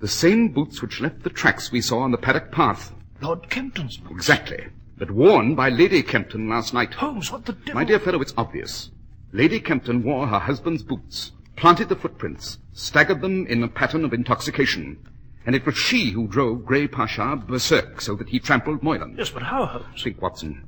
The 0.01 0.09
same 0.09 0.49
boots 0.49 0.83
which 0.83 1.01
left 1.01 1.23
the 1.23 1.31
tracks 1.31 1.73
we 1.73 1.81
saw 1.81 2.01
on 2.01 2.11
the 2.11 2.19
paddock 2.19 2.51
path. 2.53 2.93
Lord 3.23 3.49
Kempton's 3.49 3.97
boots. 3.97 4.13
Exactly. 4.17 4.67
But 4.99 5.11
worn 5.11 5.55
by 5.55 5.71
Lady 5.71 6.03
Kempton 6.03 6.49
last 6.49 6.75
night. 6.75 6.95
Holmes, 6.95 7.33
what 7.33 7.47
the 7.47 7.53
devil? 7.53 7.75
My 7.75 7.85
dear 7.85 7.99
fellow, 7.99 8.21
it's 8.21 8.35
obvious. 8.37 8.91
Lady 9.33 9.61
Kempton 9.61 10.03
wore 10.03 10.27
her 10.27 10.39
husband's 10.39 10.83
boots, 10.83 11.33
planted 11.57 11.89
the 11.89 11.97
footprints, 11.97 12.59
staggered 12.73 13.21
them 13.21 13.47
in 13.47 13.63
a 13.63 13.69
pattern 13.69 14.05
of 14.05 14.13
intoxication. 14.13 14.99
And 15.47 15.55
it 15.55 15.67
was 15.67 15.77
she 15.77 16.11
who 16.11 16.27
drove 16.27 16.65
Grey 16.65 16.87
Pasha 16.89 17.37
berserk 17.37 18.01
so 18.01 18.15
that 18.17 18.31
he 18.31 18.39
trampled 18.39 18.83
Moylan. 18.83 19.17
Yes, 19.19 19.31
but 19.31 19.43
how, 19.43 19.67
Holmes? 19.67 20.03
Think, 20.03 20.21
Watson. 20.23 20.65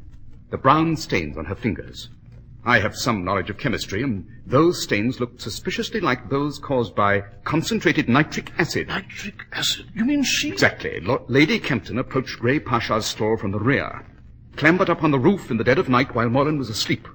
The 0.51 0.59
brown 0.59 0.97
stains 0.97 1.37
on 1.37 1.47
her 1.47 1.55
fingers. 1.55 2.11
I 2.65 2.81
have 2.81 2.97
some 2.97 3.25
knowledge 3.25 3.49
of 3.49 3.59
chemistry, 3.59 4.03
and 4.03 4.27
those 4.45 4.83
stains 4.83 5.21
looked 5.21 5.41
suspiciously 5.41 6.01
like 6.01 6.29
those 6.29 6.59
caused 6.59 6.95
by 6.97 7.23
concentrated 7.45 8.09
nitric 8.09 8.51
acid. 8.59 8.89
Nitric 8.89 9.47
acid? 9.53 9.87
You 9.95 10.05
mean 10.05 10.25
she... 10.25 10.49
Exactly. 10.51 11.01
Lo- 11.01 11.25
Lady 11.29 11.61
Kempton 11.61 11.97
approached 11.99 12.41
Grey 12.41 12.59
Pasha's 12.59 13.07
stall 13.07 13.37
from 13.37 13.53
the 13.53 13.61
rear, 13.61 14.05
clambered 14.57 14.91
up 14.91 15.05
on 15.05 15.13
the 15.13 15.19
roof 15.19 15.51
in 15.51 15.59
the 15.59 15.65
dead 15.65 15.79
of 15.79 15.89
night 15.89 16.15
while 16.15 16.29
Moylan 16.29 16.59
was 16.59 16.69
asleep. 16.69 17.07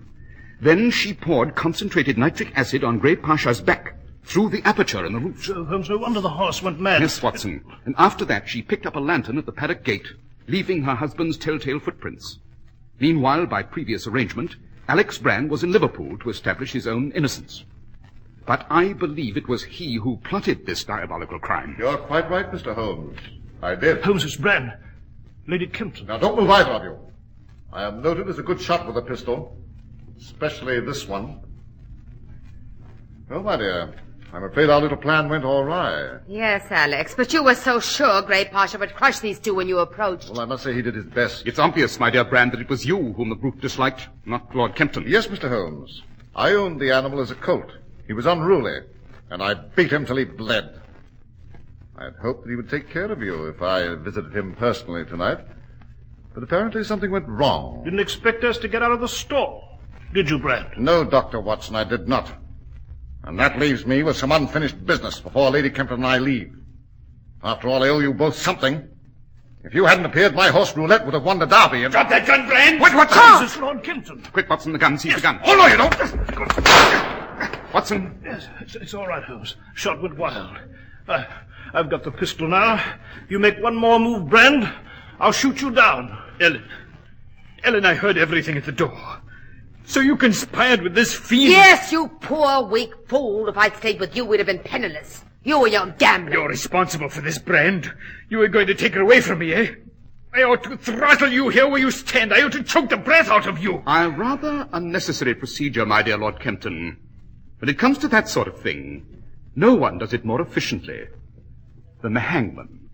Then 0.61 0.91
she 0.91 1.13
poured 1.13 1.55
concentrated 1.55 2.17
nitric 2.17 2.55
acid 2.55 2.83
on 2.83 2.99
Grey 2.99 3.15
Pasha's 3.15 3.59
back 3.59 3.95
through 4.23 4.49
the 4.49 4.61
aperture 4.63 5.05
in 5.05 5.13
the 5.13 5.19
roof. 5.19 5.43
So, 5.45 5.55
um, 5.55 5.65
Holmes, 5.65 5.89
no 5.89 5.97
wonder 5.97 6.21
the 6.21 6.29
horse 6.29 6.61
went 6.61 6.79
mad. 6.79 7.01
Yes, 7.01 7.21
Watson. 7.21 7.65
And 7.85 7.95
after 7.97 8.25
that, 8.25 8.47
she 8.47 8.61
picked 8.61 8.85
up 8.85 8.95
a 8.95 8.99
lantern 8.99 9.39
at 9.39 9.47
the 9.47 9.51
paddock 9.51 9.83
gate, 9.83 10.07
leaving 10.47 10.83
her 10.83 10.93
husband's 10.93 11.37
telltale 11.37 11.79
footprints. 11.79 12.37
Meanwhile, 12.99 13.47
by 13.47 13.63
previous 13.63 14.05
arrangement, 14.05 14.55
Alex 14.87 15.17
Brand 15.17 15.49
was 15.49 15.63
in 15.63 15.71
Liverpool 15.71 16.17
to 16.19 16.29
establish 16.29 16.71
his 16.71 16.85
own 16.85 17.11
innocence. 17.13 17.65
But 18.45 18.67
I 18.69 18.93
believe 18.93 19.37
it 19.37 19.47
was 19.47 19.63
he 19.63 19.95
who 19.95 20.17
plotted 20.17 20.65
this 20.65 20.83
diabolical 20.83 21.39
crime. 21.39 21.75
You're 21.79 21.97
quite 21.97 22.29
right, 22.29 22.51
Mr. 22.51 22.75
Holmes. 22.75 23.17
I 23.63 23.75
did. 23.75 24.03
Holmes, 24.03 24.23
it's 24.23 24.35
Brand. 24.35 24.73
Lady 25.47 25.65
Kempton. 25.65 26.07
Now, 26.07 26.17
don't 26.17 26.37
move 26.37 26.49
either 26.49 26.71
of 26.71 26.83
you. 26.83 26.99
I 27.73 27.83
am 27.83 28.01
noted 28.01 28.27
as 28.29 28.37
a 28.37 28.43
good 28.43 28.61
shot 28.61 28.85
with 28.85 28.97
a 28.97 29.01
pistol, 29.01 29.57
especially 30.21 30.79
this 30.79 31.07
one. 31.07 31.39
Well, 33.29 33.43
my 33.43 33.57
dear, 33.57 33.93
I'm 34.33 34.43
afraid 34.43 34.69
our 34.69 34.81
little 34.81 34.97
plan 34.97 35.29
went 35.29 35.43
all 35.43 35.63
right. 35.63 36.19
Yes, 36.27 36.65
Alex, 36.69 37.13
but 37.15 37.33
you 37.33 37.43
were 37.43 37.55
so 37.55 37.79
sure 37.79 38.21
Grey 38.21 38.45
Pasha 38.45 38.77
would 38.77 38.93
crush 38.93 39.19
these 39.19 39.39
two 39.39 39.55
when 39.55 39.67
you 39.67 39.79
approached. 39.79 40.29
Well, 40.29 40.41
I 40.41 40.45
must 40.45 40.63
say 40.63 40.73
he 40.73 40.81
did 40.81 40.95
his 40.95 41.05
best. 41.05 41.45
It's 41.45 41.59
obvious, 41.59 41.99
my 41.99 42.09
dear 42.09 42.23
Brand, 42.23 42.51
that 42.51 42.61
it 42.61 42.69
was 42.69 42.85
you 42.85 43.13
whom 43.13 43.29
the 43.29 43.35
brute 43.35 43.61
disliked, 43.61 44.07
not 44.25 44.55
Lord 44.55 44.75
Kempton. 44.75 45.05
Yes, 45.07 45.27
Mr. 45.27 45.49
Holmes. 45.49 46.01
I 46.35 46.53
owned 46.53 46.79
the 46.79 46.91
animal 46.91 47.19
as 47.19 47.31
a 47.31 47.35
colt. 47.35 47.71
He 48.07 48.13
was 48.13 48.25
unruly, 48.25 48.79
and 49.29 49.41
I 49.41 49.53
beat 49.53 49.91
him 49.91 50.05
till 50.05 50.17
he 50.17 50.25
bled. 50.25 50.79
I 51.97 52.05
had 52.05 52.15
hoped 52.15 52.43
that 52.43 52.49
he 52.49 52.55
would 52.55 52.69
take 52.69 52.89
care 52.89 53.11
of 53.11 53.21
you 53.21 53.47
if 53.47 53.61
I 53.61 53.95
visited 53.95 54.35
him 54.35 54.55
personally 54.55 55.05
tonight. 55.05 55.39
But 56.33 56.43
apparently 56.43 56.83
something 56.83 57.11
went 57.11 57.27
wrong. 57.27 57.83
Didn't 57.83 57.99
expect 57.99 58.43
us 58.43 58.57
to 58.59 58.67
get 58.67 58.81
out 58.81 58.93
of 58.93 59.01
the 59.01 59.07
stall. 59.07 59.70
Did 60.13 60.29
you, 60.29 60.39
Brand? 60.39 60.67
No, 60.77 61.03
Dr. 61.03 61.39
Watson, 61.39 61.75
I 61.75 61.83
did 61.83 62.07
not. 62.07 62.31
And 63.23 63.39
that 63.39 63.59
leaves 63.59 63.85
me 63.85 64.03
with 64.03 64.17
some 64.17 64.31
unfinished 64.31 64.85
business 64.85 65.19
before 65.19 65.51
Lady 65.51 65.69
Kempton 65.69 65.97
and 65.97 66.05
I 66.05 66.17
leave. 66.17 66.53
After 67.43 67.67
all, 67.67 67.83
I 67.83 67.89
owe 67.89 67.99
you 67.99 68.13
both 68.13 68.35
something. 68.35 68.87
If 69.63 69.75
you 69.75 69.85
hadn't 69.85 70.05
appeared, 70.05 70.33
my 70.33 70.49
horse 70.49 70.75
Roulette 70.75 71.05
would 71.05 71.13
have 71.13 71.23
won 71.23 71.37
the 71.39 71.45
Derby. 71.45 71.83
And... 71.83 71.91
Drop 71.91 72.09
that 72.09 72.25
gun, 72.25 72.47
Brand! 72.47 72.79
What, 72.79 72.95
what? 72.95 73.09
Holmes, 73.11 73.51
it's 73.51 73.61
Lord 73.61 73.83
Kempton. 73.83 74.23
Quick, 74.33 74.49
Watson, 74.49 74.73
the 74.73 74.79
gun. 74.79 74.97
Seize 74.97 75.15
the 75.15 75.21
gun. 75.21 75.39
Oh, 75.45 75.55
no, 75.55 75.67
you 75.67 75.77
don't. 75.77 77.73
Watson, 77.73 78.19
Yes, 78.23 78.47
it's, 78.59 78.75
it's 78.75 78.93
all 78.93 79.07
right, 79.07 79.23
Holmes. 79.23 79.55
Shot 79.75 80.01
went 80.01 80.17
wild. 80.17 80.57
I, 81.07 81.27
I've 81.73 81.89
got 81.89 82.03
the 82.03 82.11
pistol 82.11 82.47
now. 82.47 82.83
You 83.29 83.39
make 83.39 83.59
one 83.59 83.75
more 83.75 83.99
move, 83.99 84.29
Brand, 84.29 84.71
I'll 85.19 85.31
shoot 85.31 85.61
you 85.61 85.71
down. 85.71 86.17
Ellen. 86.39 86.63
Ellen, 87.63 87.85
I 87.85 87.93
heard 87.93 88.17
everything 88.17 88.57
at 88.57 88.65
the 88.65 88.71
door. 88.71 89.20
So 89.85 89.99
you 89.99 90.15
conspired 90.15 90.81
with 90.81 90.95
this 90.95 91.13
fiend? 91.13 91.51
Yes, 91.51 91.91
you 91.91 92.07
poor, 92.21 92.63
weak 92.63 92.91
fool. 93.07 93.49
If 93.49 93.57
I'd 93.57 93.75
stayed 93.77 93.99
with 93.99 94.15
you, 94.15 94.25
we'd 94.25 94.39
have 94.39 94.47
been 94.47 94.59
penniless. 94.59 95.23
You 95.43 95.63
and 95.63 95.73
your 95.73 95.87
gambling. 95.87 96.33
You're 96.33 96.47
responsible 96.49 97.09
for 97.09 97.21
this, 97.21 97.39
Brand. 97.39 97.91
You 98.29 98.37
were 98.37 98.47
going 98.47 98.67
to 98.67 98.75
take 98.75 98.93
her 98.93 99.01
away 99.01 99.21
from 99.21 99.39
me, 99.39 99.53
eh? 99.53 99.75
I 100.33 100.43
ought 100.43 100.63
to 100.63 100.77
throttle 100.77 101.27
you 101.29 101.49
here 101.49 101.67
where 101.67 101.81
you 101.81 101.91
stand. 101.91 102.33
I 102.33 102.43
ought 102.43 102.53
to 102.53 102.63
choke 102.63 102.89
the 102.89 102.97
breath 102.97 103.27
out 103.27 103.47
of 103.47 103.59
you. 103.59 103.83
a 103.85 104.09
rather 104.09 104.69
unnecessary 104.71 105.33
procedure, 105.35 105.85
my 105.85 106.03
dear 106.03 106.17
Lord 106.17 106.39
Kempton. 106.39 106.97
When 107.59 107.69
it 107.69 107.77
comes 107.77 107.97
to 107.99 108.07
that 108.09 108.29
sort 108.29 108.47
of 108.47 108.57
thing, 108.59 109.23
no 109.55 109.73
one 109.73 109.97
does 109.97 110.13
it 110.13 110.23
more 110.23 110.41
efficiently 110.41 111.07
than 112.01 112.13
the 112.13 112.21
hangman. 112.21 112.89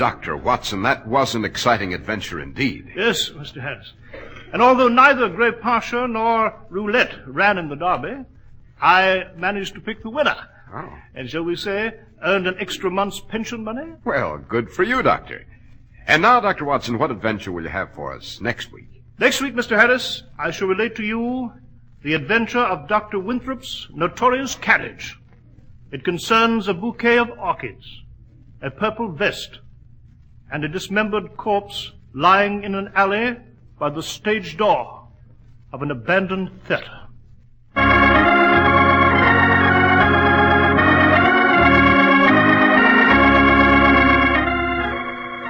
Dr. 0.00 0.34
Watson, 0.34 0.80
that 0.84 1.06
was 1.06 1.34
an 1.34 1.44
exciting 1.44 1.92
adventure 1.92 2.40
indeed. 2.40 2.90
Yes, 2.96 3.28
Mr. 3.28 3.60
Harrice. 3.60 3.92
And 4.50 4.62
although 4.62 4.88
neither 4.88 5.28
Grey 5.28 5.52
Pasha 5.52 6.08
nor 6.08 6.58
Roulette 6.70 7.16
ran 7.26 7.58
in 7.58 7.68
the 7.68 7.76
derby, 7.76 8.24
I 8.80 9.24
managed 9.36 9.74
to 9.74 9.80
pick 9.82 10.02
the 10.02 10.08
winner. 10.08 10.38
Oh. 10.74 10.90
And 11.14 11.28
shall 11.28 11.42
we 11.42 11.54
say, 11.54 11.92
earned 12.22 12.46
an 12.46 12.56
extra 12.58 12.90
month's 12.90 13.20
pension 13.20 13.62
money? 13.62 13.92
Well, 14.02 14.38
good 14.38 14.70
for 14.70 14.84
you, 14.84 15.02
Doctor. 15.02 15.44
And 16.06 16.22
now, 16.22 16.40
Dr. 16.40 16.64
Watson, 16.64 16.98
what 16.98 17.10
adventure 17.10 17.52
will 17.52 17.64
you 17.64 17.68
have 17.68 17.92
for 17.92 18.14
us 18.14 18.40
next 18.40 18.72
week? 18.72 19.02
Next 19.18 19.42
week, 19.42 19.54
Mr. 19.54 19.78
Harrice, 19.78 20.22
I 20.38 20.50
shall 20.50 20.68
relate 20.68 20.96
to 20.96 21.04
you 21.04 21.52
the 22.02 22.14
adventure 22.14 22.58
of 22.58 22.88
Dr. 22.88 23.18
Winthrop's 23.18 23.86
notorious 23.92 24.54
carriage. 24.54 25.20
It 25.92 26.04
concerns 26.04 26.68
a 26.68 26.72
bouquet 26.72 27.18
of 27.18 27.28
orchids, 27.38 27.86
a 28.62 28.70
purple 28.70 29.12
vest, 29.12 29.58
and 30.50 30.64
a 30.64 30.68
dismembered 30.68 31.36
corpse 31.36 31.92
lying 32.12 32.64
in 32.64 32.74
an 32.74 32.90
alley 32.94 33.36
by 33.78 33.90
the 33.90 34.02
stage 34.02 34.56
door 34.56 35.08
of 35.72 35.82
an 35.82 35.90
abandoned 35.90 36.50
theater. 36.64 37.00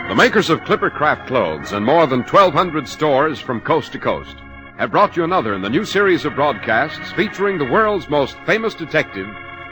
The 0.09 0.17
makers 0.17 0.51
of 0.51 0.61
Clippercraft 0.63 1.29
clothes 1.29 1.73
and 1.73 1.87
more 1.87 2.07
than 2.07 2.21
1,200 2.21 2.89
stores 2.89 3.39
from 3.39 3.61
coast 3.61 3.93
to 3.93 3.99
coast 3.99 4.37
have 4.77 4.91
brought 4.91 5.17
you 5.17 5.25
another 5.25 5.55
in 5.55 5.63
the 5.63 5.71
new 5.71 5.85
series 5.85 6.25
of 6.25 6.35
broadcasts 6.35 7.13
featuring 7.13 7.59
the 7.59 7.71
world's 7.71 8.09
most 8.09 8.37
famous 8.47 8.75
detective, 8.75 9.29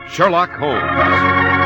Sherlock 0.06 0.50
Holmes. 0.52 1.57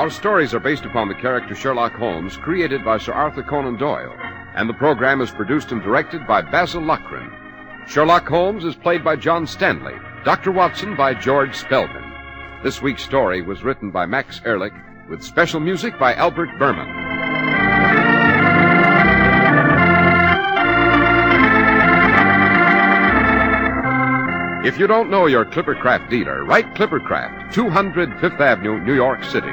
Our 0.00 0.08
stories 0.08 0.54
are 0.54 0.60
based 0.60 0.86
upon 0.86 1.08
the 1.08 1.14
character 1.14 1.54
Sherlock 1.54 1.92
Holmes 1.92 2.34
created 2.38 2.82
by 2.82 2.96
Sir 2.96 3.12
Arthur 3.12 3.42
Conan 3.42 3.76
Doyle, 3.76 4.16
and 4.54 4.66
the 4.66 4.72
program 4.72 5.20
is 5.20 5.30
produced 5.30 5.72
and 5.72 5.82
directed 5.82 6.26
by 6.26 6.40
Basil 6.40 6.80
Loughrane. 6.80 7.30
Sherlock 7.86 8.26
Holmes 8.26 8.64
is 8.64 8.74
played 8.74 9.04
by 9.04 9.16
John 9.16 9.46
Stanley, 9.46 9.92
Dr. 10.24 10.52
Watson 10.52 10.96
by 10.96 11.12
George 11.12 11.54
Spelman. 11.54 12.02
This 12.62 12.80
week's 12.80 13.02
story 13.02 13.42
was 13.42 13.62
written 13.62 13.90
by 13.90 14.06
Max 14.06 14.40
Ehrlich 14.46 14.72
with 15.10 15.22
special 15.22 15.60
music 15.60 15.98
by 15.98 16.14
Albert 16.14 16.48
Berman. 16.58 16.88
If 24.64 24.78
you 24.78 24.86
don't 24.86 25.10
know 25.10 25.26
your 25.26 25.44
Clippercraft 25.44 26.08
dealer, 26.08 26.46
write 26.46 26.74
Clippercraft, 26.74 27.52
200 27.52 28.18
Fifth 28.18 28.40
Avenue, 28.40 28.80
New 28.80 28.94
York 28.94 29.22
City. 29.24 29.52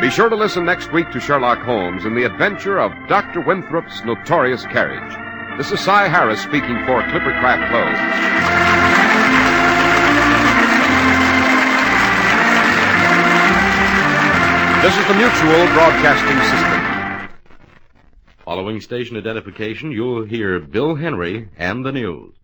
Be 0.00 0.08
sure 0.08 0.30
to 0.30 0.34
listen 0.34 0.64
next 0.64 0.90
week 0.92 1.10
to 1.10 1.20
Sherlock 1.20 1.58
Holmes 1.58 2.06
and 2.06 2.16
the 2.16 2.24
adventure 2.24 2.80
of 2.80 2.90
Dr. 3.06 3.42
Winthrop's 3.42 4.02
notorious 4.02 4.64
carriage. 4.64 5.12
This 5.58 5.70
is 5.72 5.80
Cy 5.80 6.08
Harrice 6.08 6.42
speaking 6.42 6.78
for 6.86 7.02
Clippercraft 7.02 7.68
Clothes. 7.68 8.00
This 14.82 14.96
is 14.96 15.06
the 15.06 15.12
Mutual 15.12 15.66
Broadcasting 15.74 16.40
System. 16.48 17.28
Following 18.42 18.80
station 18.80 19.18
identification, 19.18 19.92
you'll 19.92 20.24
hear 20.24 20.60
Bill 20.60 20.94
Henry 20.94 21.50
and 21.58 21.84
the 21.84 21.92
news. 21.92 22.39